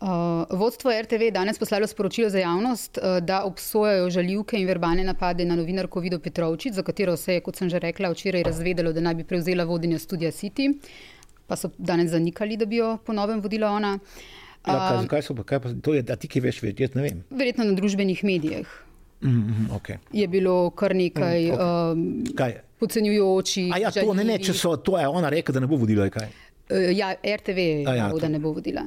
Uh, 0.00 0.08
vodstvo 0.50 0.90
RTV 1.02 1.22
je 1.22 1.30
danes 1.30 1.58
poslalo 1.58 1.86
sporočilo 1.86 2.30
za 2.30 2.38
javnost, 2.38 2.98
uh, 2.98 3.18
da 3.18 3.42
obsojajo 3.44 4.10
žaljivke 4.10 4.60
in 4.60 4.66
verbalne 4.66 5.04
napade 5.04 5.44
na 5.44 5.56
novinarko 5.56 6.00
Vido 6.00 6.18
Petrovčič, 6.18 6.72
za 6.74 6.82
katero 6.82 7.16
se 7.16 7.34
je, 7.34 7.40
kot 7.40 7.56
sem 7.56 7.70
že 7.70 7.78
rekla, 7.78 8.10
včeraj 8.10 8.42
razvedelo, 8.42 8.92
da 8.92 9.00
naj 9.00 9.14
bi 9.14 9.24
prevzela 9.24 9.64
vodenje 9.64 9.98
studia 9.98 10.30
City, 10.30 10.70
pa 11.46 11.56
so 11.56 11.70
danes 11.78 12.10
zanikali, 12.10 12.56
da 12.56 12.66
bi 12.66 12.76
jo 12.76 12.98
ponovem 13.06 13.40
vodila 13.40 13.70
ona. 13.70 13.98
Ja, 14.66 14.78
kaj, 14.78 15.06
kaj 15.08 15.22
so, 15.22 15.34
kaj 15.34 15.60
pa, 15.60 15.74
to 15.82 15.94
je, 15.94 16.02
da 16.02 16.16
ti 16.16 16.28
ki 16.28 16.40
veš, 16.46 16.62
jaz 16.62 16.94
ne 16.94 17.02
vem. 17.02 17.24
Verjetno 17.30 17.64
na 17.64 17.74
družbenih 17.74 18.24
medijih. 18.24 18.68
Mm 19.20 19.28
-hmm, 19.28 19.76
okay. 19.76 19.96
Je 20.12 20.28
bilo 20.28 20.70
kar 20.70 20.94
nekaj 20.94 21.50
mm, 21.50 21.54
okay. 21.54 22.52
um, 22.52 22.60
podcenjujočih. 22.78 23.72
Ja, 23.80 23.90
to, 23.90 24.14
ne, 24.14 24.24
ne, 24.24 24.38
če 24.38 24.52
so 24.54 24.76
to, 24.76 24.98
je 24.98 25.08
ona 25.08 25.28
rekla, 25.28 25.52
da 25.52 25.60
ne 25.60 25.66
bo 25.66 25.76
vodila. 25.76 26.08
Kaj? 26.10 26.28
Uh, 26.70 26.96
ja, 26.96 27.14
RTV 27.36 27.58
je 27.58 27.82
ja, 27.82 28.12
da 28.20 28.28
ne 28.28 28.38
bo 28.38 28.52
vodila. 28.52 28.82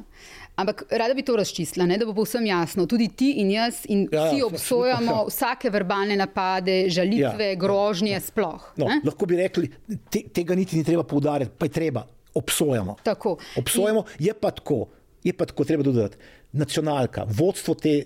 Ampak 0.56 0.84
rada 0.90 1.14
bi 1.14 1.24
to 1.24 1.36
razčistila, 1.36 1.86
ne, 1.88 1.96
da 1.98 2.06
bo 2.06 2.14
povsem 2.14 2.44
jasno. 2.46 2.84
Tudi 2.86 3.08
ti 3.08 3.30
in 3.40 3.50
jaz 3.54 3.82
in 3.88 4.04
ja, 4.12 4.26
vsi 4.26 4.42
ja, 4.42 4.46
obsojamo 4.46 5.12
ja. 5.12 5.22
vsake 5.28 5.70
verbalne 5.72 6.16
napade, 6.16 6.90
žalitve, 6.92 7.52
ja. 7.54 7.60
grožnje, 7.60 8.20
sploh. 8.20 8.66
No, 8.76 8.90
lahko 9.04 9.26
bi 9.26 9.40
rekli, 9.40 9.70
te, 10.12 10.26
tega 10.34 10.56
niti 10.58 10.76
ni 10.76 10.84
treba 10.84 11.06
poudarjati, 11.08 11.56
pa 11.58 11.70
je 11.70 11.76
treba. 11.78 12.04
Obsojamo. 12.34 12.96
Tako. 13.04 13.36
Obsojamo, 13.60 14.04
in... 14.18 14.26
je 14.28 14.34
pa 14.34 14.50
tako, 14.50 14.86
je 15.24 15.32
pa 15.36 15.48
tako, 15.48 15.64
treba 15.64 15.84
dodati. 15.84 16.16
Nacionalka, 16.52 17.24
vodstvo 17.28 17.74
te 17.74 17.96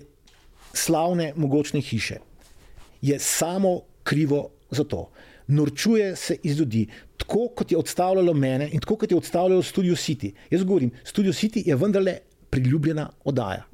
slavne, 0.73 1.33
mogočne 1.35 1.81
hiše 1.81 2.19
je 3.01 3.19
samo 3.19 3.81
krivo 4.03 4.49
za 4.71 4.83
to. 4.83 5.09
Norčuje 5.47 6.15
se 6.15 6.37
iz 6.43 6.59
ljudi, 6.59 6.87
tako 7.17 7.47
kot 7.55 7.71
je 7.71 7.77
odstavljalo 7.77 8.33
mene 8.33 8.69
in 8.71 8.79
tako 8.79 8.95
kot 8.95 9.11
je 9.11 9.17
odstavljalo 9.17 9.63
Studio 9.63 9.95
City. 9.95 10.31
Jaz 10.49 10.63
govorim, 10.63 10.91
Studio 11.03 11.31
City 11.31 11.67
je 11.67 11.75
vendarle 11.75 12.17
priljubljena 12.49 13.09
oddaja. 13.23 13.65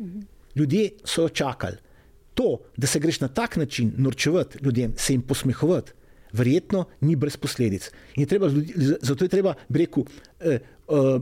Ljudje 0.55 0.89
so 1.05 1.21
jo 1.21 1.29
čakali. 1.29 1.77
To, 2.33 2.59
da 2.77 2.87
se 2.87 2.99
greš 2.99 3.19
na 3.21 3.27
tak 3.27 3.55
način 3.57 3.93
norčevati 3.97 4.57
ljudem, 4.61 4.93
se 4.97 5.13
jim 5.13 5.21
posmehovati, 5.21 5.91
verjetno 6.33 6.85
ni 7.01 7.15
brez 7.15 7.37
posledic. 7.37 7.91
Je 8.15 8.25
treba, 8.25 8.49
zato 9.01 9.25
je 9.25 9.29
treba, 9.29 9.53
bi 9.69 9.79
rekel, 9.79 10.03
eh, 10.39 10.49
eh, 10.53 11.19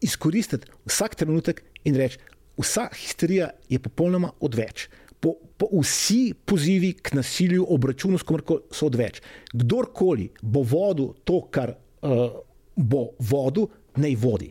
izkoristiti 0.00 0.66
vsak 0.86 1.14
trenutek 1.14 1.62
in 1.84 1.96
reči, 1.96 2.18
vsa 2.58 2.88
histerija 2.94 3.50
je 3.68 3.78
popolnoma 3.78 4.30
odveč. 4.40 4.88
Po, 5.20 5.34
po 5.56 5.68
vsi 5.80 6.34
pozivi 6.44 6.92
k 6.92 7.14
nasilju, 7.14 7.66
obračunu 7.68 8.18
s 8.18 8.26
komorkoli 8.26 8.66
so 8.74 8.86
odveč. 8.86 9.20
Kdorkoli 9.52 10.28
bo 10.42 10.64
vodil 10.66 11.12
to, 11.24 11.40
kar 11.50 11.76
uh, 12.02 12.40
bo 12.76 13.04
vodil, 13.18 13.68
naj 13.96 14.16
vodi. 14.18 14.50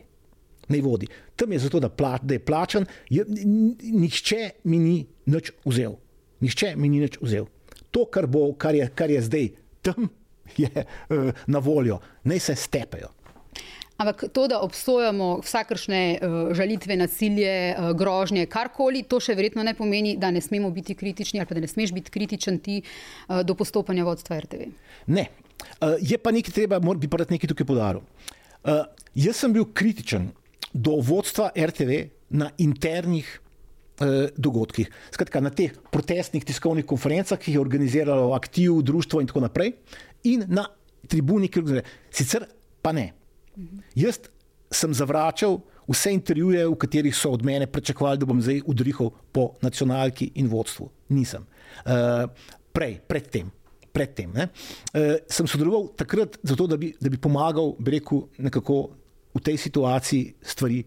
Naj 0.72 0.82
vodi. 0.84 1.08
Tam 1.36 1.52
je 1.52 1.60
zato, 1.66 1.80
da, 1.82 1.90
pla, 1.92 2.16
da 2.22 2.38
je 2.38 2.44
plačan, 2.44 2.86
je, 3.12 3.24
nihče 3.28 4.42
mi 4.64 4.78
ni 4.80 4.96
nič 5.28 5.52
vzel. 5.68 5.98
Nihče 6.40 6.74
mi 6.76 6.88
ni 6.88 7.02
nič 7.04 7.18
vzel. 7.22 7.46
To, 7.92 8.06
kar, 8.08 8.26
bo, 8.26 8.48
kar, 8.56 8.74
je, 8.74 8.88
kar 8.96 9.12
je 9.12 9.20
zdaj 9.22 9.50
tam, 9.84 10.08
je 10.62 10.70
uh, 10.72 11.32
na 11.46 11.58
voljo, 11.58 12.00
naj 12.24 12.40
se 12.40 12.56
stepejo. 12.56 13.12
Ampak 14.02 14.24
to, 14.32 14.48
da 14.48 14.58
obsojamo 14.64 15.38
vsakršne 15.44 16.18
uh, 16.18 16.52
žalitve, 16.56 16.96
nasilje, 16.96 17.52
uh, 17.76 17.92
grožnje, 17.94 18.48
karkoli, 18.50 19.04
to 19.06 19.20
še 19.22 19.36
verjetno 19.38 19.62
ne 19.62 19.76
pomeni, 19.78 20.16
da 20.18 20.32
ne 20.34 20.40
smemo 20.42 20.72
biti 20.74 20.96
kritični 20.98 21.38
ali 21.40 21.54
da 21.54 21.62
ne 21.62 21.70
smeš 21.70 21.92
biti 21.94 22.10
kritičen 22.10 22.58
ti 22.58 22.80
uh, 22.82 23.42
do 23.46 23.54
postopanja 23.54 24.04
vodstva 24.08 24.40
RTV. 24.42 24.70
Ne. 25.06 25.28
Uh, 25.78 25.94
je 26.00 26.18
pa 26.18 26.32
nekaj 26.34 26.54
treba, 26.56 26.80
moram 26.82 27.00
bi 27.00 27.10
pa 27.10 27.22
nekaj 27.22 27.52
tukaj 27.52 27.68
podaril. 27.68 28.02
Uh, 28.64 28.82
jaz 29.14 29.44
sem 29.44 29.52
bil 29.54 29.68
kritičen 29.70 30.32
do 30.72 30.98
vodstva 31.04 31.52
RTV 31.56 32.08
na 32.32 32.50
internih 32.58 33.28
uh, 34.00 34.28
dogodkih. 34.36 34.88
Skratka, 35.12 35.40
na 35.40 35.52
teh 35.52 35.74
protestnih 35.92 36.44
tiskovnih 36.44 36.86
konferencah, 36.88 37.38
ki 37.38 37.52
jih 37.52 37.60
je 37.60 37.64
organiziralo 37.64 38.32
aktiv, 38.36 38.80
društvo 38.82 39.20
in 39.20 39.28
tako 39.30 39.44
naprej, 39.44 39.74
in 40.24 40.46
na 40.48 40.66
tribuni, 41.08 41.48
ki 41.48 41.60
jih 41.60 41.62
je 41.62 41.66
organiziralo. 41.68 41.98
Sicer 42.10 42.48
pa 42.82 42.92
ne. 42.96 43.12
Jaz 43.94 44.22
sem 44.72 44.94
zavračal 44.96 45.60
vse 45.88 46.12
intervjuje, 46.14 46.64
v 46.66 46.76
katerih 46.78 47.16
so 47.16 47.32
od 47.34 47.44
mene 47.44 47.66
pričakovali, 47.66 48.18
da 48.18 48.26
bom 48.26 48.40
zdaj 48.42 48.62
udrihal 48.66 49.10
po 49.32 49.52
nacionalki 49.62 50.30
in 50.40 50.48
vodstvu. 50.48 50.88
Nisem. 51.12 51.44
Uh, 51.84 52.30
prej, 52.72 53.00
predtem. 53.08 53.50
Predtem, 53.92 54.32
uh, 54.32 54.48
sem 55.28 55.44
sodeloval 55.44 55.90
takrat, 56.00 56.38
zato, 56.42 56.64
da, 56.66 56.78
bi, 56.80 56.94
da 56.96 57.10
bi 57.12 57.18
pomagal, 57.20 57.74
bi 57.76 57.98
rekel, 57.98 58.22
nekako 58.40 58.78
v 59.32 59.42
tej 59.44 59.58
situaciji 59.60 60.34
stvari 60.44 60.82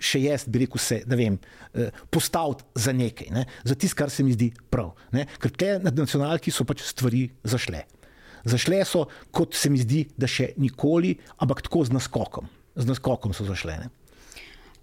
še 0.00 0.22
jaz, 0.24 0.46
bi 0.48 0.62
rekel, 0.62 0.80
se, 0.80 1.02
da 1.04 1.18
vem, 1.18 1.36
uh, 1.36 2.02
postaviti 2.12 2.64
za 2.80 2.92
nekaj, 2.96 3.30
ne? 3.36 3.44
za 3.68 3.76
tisto, 3.76 3.98
kar 4.00 4.12
se 4.12 4.24
mi 4.24 4.32
zdi 4.32 4.48
prav. 4.72 4.94
Ne? 5.12 5.26
Ker 5.40 5.52
te 5.52 5.74
nacionalki 5.84 6.52
so 6.54 6.64
pač 6.68 6.86
stvari 6.88 7.26
zašle. 7.44 7.84
Zašle 8.48 8.80
so, 8.88 9.04
kot 9.36 9.56
se 9.58 9.68
mi 9.68 9.80
zdi, 9.82 10.06
da 10.16 10.28
še 10.30 10.54
nikoli, 10.60 11.12
ampak 11.44 11.60
tako 11.66 11.84
z 11.84 11.98
naskokom. 11.98 12.48
Z 12.80 12.88
naskokom 12.88 13.36
so 13.36 13.44
zašle. 13.44 13.76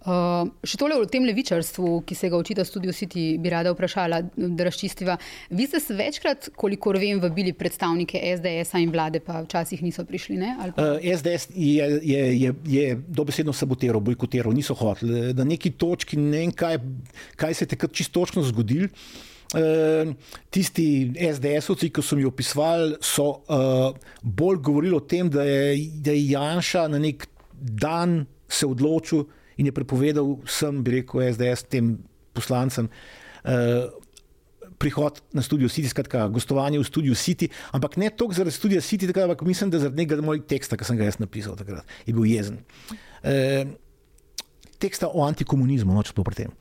Uh, 0.07 0.47
še 0.63 0.77
tole 0.79 0.95
o 0.95 1.05
tem 1.09 1.25
levičarstvu, 1.27 1.89
ki 2.07 2.15
se 2.15 2.29
ga 2.31 2.39
očita 2.39 2.63
Studio 2.63 2.93
City, 2.95 3.25
bi 3.43 3.51
rada 3.51 3.73
vprašala, 3.73 4.21
da 4.37 4.67
razčistiva. 4.67 5.17
Vi 5.51 5.67
ste 5.67 5.81
večkrat, 5.99 6.49
kolikor 6.55 6.95
vem, 7.01 7.19
vabili 7.19 7.51
predstavnike 7.51 8.21
SDS-a 8.37 8.79
in 8.79 8.93
vlade, 8.93 9.19
pa 9.19 9.41
včasih 9.43 9.83
niso 9.83 10.05
prišli. 10.07 10.39
Uh, 10.39 10.97
SDS 11.03 11.51
je, 11.51 11.89
je, 12.07 12.23
je, 12.39 12.53
je 12.71 12.97
dobesedno 13.07 13.51
sabotiral, 13.51 13.99
bojkotiral, 13.99 14.55
niso 14.55 14.77
hoteli. 14.79 15.33
Na 15.35 15.43
neki 15.43 15.75
točki, 15.75 16.15
ne 16.15 16.45
vem, 16.45 16.55
kaj, 16.55 16.79
kaj 17.35 17.57
se 17.57 17.67
je 17.67 17.75
takrat 17.75 17.99
čisto 17.99 18.23
točno 18.23 18.47
zgodilo. 18.47 18.87
Ehm, 19.55 20.11
tisti 20.51 21.13
SDS-ovci, 21.15 21.91
ki 21.91 22.03
so 22.03 22.17
mi 22.19 22.25
opisovali, 22.27 22.97
so 23.03 23.27
uh, 23.47 23.95
bolj 24.21 24.59
govorili 24.59 24.95
o 24.97 24.99
tem, 24.99 25.29
da 25.31 25.43
je, 25.47 25.89
da 26.03 26.11
je 26.11 26.29
Janša 26.33 26.87
na 26.91 26.99
nek 26.99 27.27
dan 27.53 28.25
se 28.47 28.67
odločil 28.67 29.23
in 29.57 29.69
je 29.69 29.75
prepovedal 29.75 30.35
vsem, 30.45 30.83
bi 30.85 30.99
rekel, 30.99 31.23
SDS, 31.31 31.67
tem 31.71 31.95
poslancem. 32.37 32.89
Uh, 33.43 33.87
Prihod 34.77 35.23
na 35.33 35.41
studio 35.41 35.69
City, 35.71 35.89
skratka, 35.89 36.27
gostovanje 36.29 36.77
v 36.77 36.85
studiu 36.85 37.15
City, 37.17 37.49
ampak 37.73 37.97
ne 37.97 38.11
toliko 38.13 38.37
zaradi 38.37 38.53
studia 38.53 38.81
City, 38.81 39.09
takrat, 39.09 39.31
ampak 39.31 39.41
mislim, 39.47 39.71
da 39.73 39.81
zaradi 39.81 40.03
nekega 40.03 40.21
mojega 40.21 40.45
teksta, 40.53 40.77
ki 40.77 40.85
sem 40.85 40.99
ga 40.99 41.07
jaz 41.07 41.17
napisal 41.17 41.57
takrat, 41.57 41.87
je 42.05 42.13
bil 42.13 42.27
jezen. 42.29 42.59
E, 43.25 43.65
teksta 44.81 45.09
o 45.09 45.23
antikomunizmu, 45.25 45.93
noč 45.93 46.13
po 46.15 46.23
tem. 46.33 46.53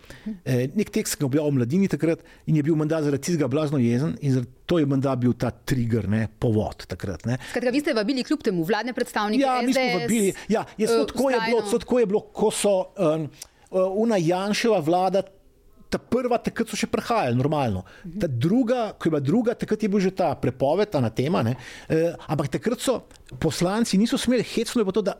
E, 0.44 0.66
nek 0.76 0.90
tekst, 0.92 1.18
ki 1.18 1.24
je 1.24 1.28
objavil 1.28 1.52
v 1.52 1.58
mladini 1.60 1.88
takrat 1.92 2.24
in 2.48 2.58
je 2.58 2.64
bil 2.64 2.76
mandat 2.78 3.04
zaradi 3.04 3.36
tega 3.36 3.48
blazno 3.52 3.80
jezen 3.82 4.16
in 4.24 4.44
to 4.66 4.80
je 4.80 4.88
mandat 4.88 5.20
bil 5.20 5.36
ta 5.36 5.52
trigger, 5.52 6.08
ne, 6.08 6.26
povod 6.40 6.86
takrat. 6.88 7.26
Skratka, 7.26 7.72
vi 7.72 7.84
ste 7.84 7.94
vabili 7.96 8.24
kljub 8.26 8.42
temu 8.42 8.64
vladne 8.66 8.96
predstavnike? 8.96 9.44
Ja, 9.44 9.60
mi 9.62 9.76
smo 9.76 9.86
vabili. 10.00 10.34
Ja, 10.48 10.64
je, 10.80 10.88
uh, 10.88 11.06
tako, 11.06 11.30
je 11.30 11.40
bilo, 11.46 11.62
tako 11.78 11.98
je 12.00 12.10
bilo, 12.10 12.24
ko 12.32 12.50
so 12.50 12.76
um, 12.96 13.28
una 14.02 14.20
Janševa 14.20 14.80
vlada. 14.80 15.26
Ta 15.86 16.00
prva, 16.02 16.34
takrat 16.42 16.66
so 16.66 16.74
še 16.74 16.88
prihajali, 16.90 17.38
normalno. 17.38 17.84
Ta 18.18 18.26
druga, 18.26 18.88
ko 18.98 19.06
je 19.06 19.12
bila 19.14 19.22
druga, 19.22 19.54
takrat 19.54 19.84
je 19.84 19.90
bil 19.92 20.02
že 20.02 20.10
ta 20.18 20.32
prepoved, 20.34 20.90
ta 20.90 20.98
tema. 21.14 21.44
E, 21.46 22.00
ampak 22.26 22.50
takrat 22.58 22.82
so 22.82 22.96
poslanci 23.38 23.94
niso 23.94 24.18
smeli, 24.18 24.42
hecno 24.42 24.82
je 24.82 24.86
bilo 24.88 24.96
to, 24.98 25.04
da 25.06 25.14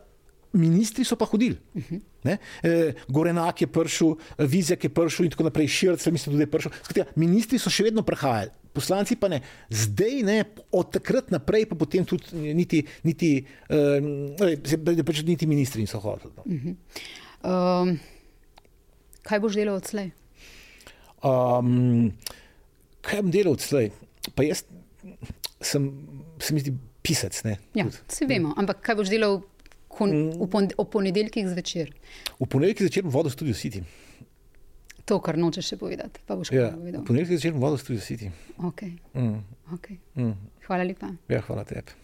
ministri 0.53 1.05
so 1.05 1.15
pa 1.15 1.25
hodili. 1.25 1.57
Uh 1.73 1.83
-huh. 1.83 2.37
e, 2.63 2.93
Gorenak 3.07 3.61
je 3.61 3.67
prišel, 3.67 4.15
Vizjak 4.37 4.83
je 4.83 4.89
prišel 4.89 5.25
in 5.25 5.31
tako 5.31 5.43
naprej, 5.43 5.67
Širce, 5.67 6.11
mislim, 6.11 6.33
tudi 6.33 6.43
je 6.43 6.51
prišel. 6.51 6.71
Skratka, 6.83 7.11
ministri 7.15 7.59
so 7.59 7.69
še 7.69 7.83
vedno 7.83 8.01
prihajali, 8.01 8.51
poslanci 8.73 9.15
pa 9.15 9.27
ne. 9.27 9.41
Zdaj, 9.69 10.23
ne, 10.23 10.43
od 10.71 10.91
takrat 10.91 11.31
naprej, 11.31 11.65
pa 11.65 11.75
potem 11.75 12.05
tudi 12.05 12.53
niti, 12.53 12.85
niti, 13.03 13.45
uh, 13.69 15.03
pač 15.05 15.23
niti 15.23 15.47
ministri 15.47 15.81
niso 15.81 15.99
hodili. 15.99 16.31
No. 16.37 16.43
Uh 16.45 16.61
-huh. 16.61 16.75
um, 17.81 17.99
kaj 19.23 19.39
boš 19.39 19.53
delal 19.53 19.75
odslej? 19.75 20.11
Um, 21.23 22.11
kaj 23.01 23.21
bom 23.21 23.31
delal 23.31 23.53
odslej? 23.53 23.91
Pa 24.35 24.43
jaz 24.43 24.63
sem, 25.61 25.91
se 26.39 26.53
mi 26.53 26.59
zdi, 26.59 26.73
pisec. 27.01 27.43
Ne, 27.43 27.57
ja, 27.73 27.85
vse 27.87 28.25
vemo, 28.25 28.53
ampak 28.57 28.81
kaj 28.81 28.95
boš 28.95 29.09
delal? 29.09 29.41
V 29.99 30.85
ponedeljkih 30.91 31.47
zvečer. 31.47 31.93
V 32.39 32.45
ponedeljkih 32.45 32.87
zvečer 32.87 33.07
bom 33.07 33.15
vodil 33.15 33.31
studio 33.31 33.55
City. 33.57 33.83
To, 35.07 35.21
kar 35.23 35.37
nočeš 35.39 35.73
še 35.73 35.77
povedati. 35.79 36.21
Ja, 36.51 36.69
v 36.75 37.03
ponedeljkih 37.07 37.37
zvečer 37.37 37.55
bom 37.55 37.67
vodil 37.67 37.81
studio 37.81 38.01
City. 38.01 38.31
Okay. 38.57 38.97
Mm. 39.13 39.41
Okay. 39.77 39.97
Mm. 40.15 40.35
Hvala 40.67 40.83
lepa. 40.83 41.13
Ja, 41.31 41.41
hvala 41.47 41.65
tebi. 41.65 41.97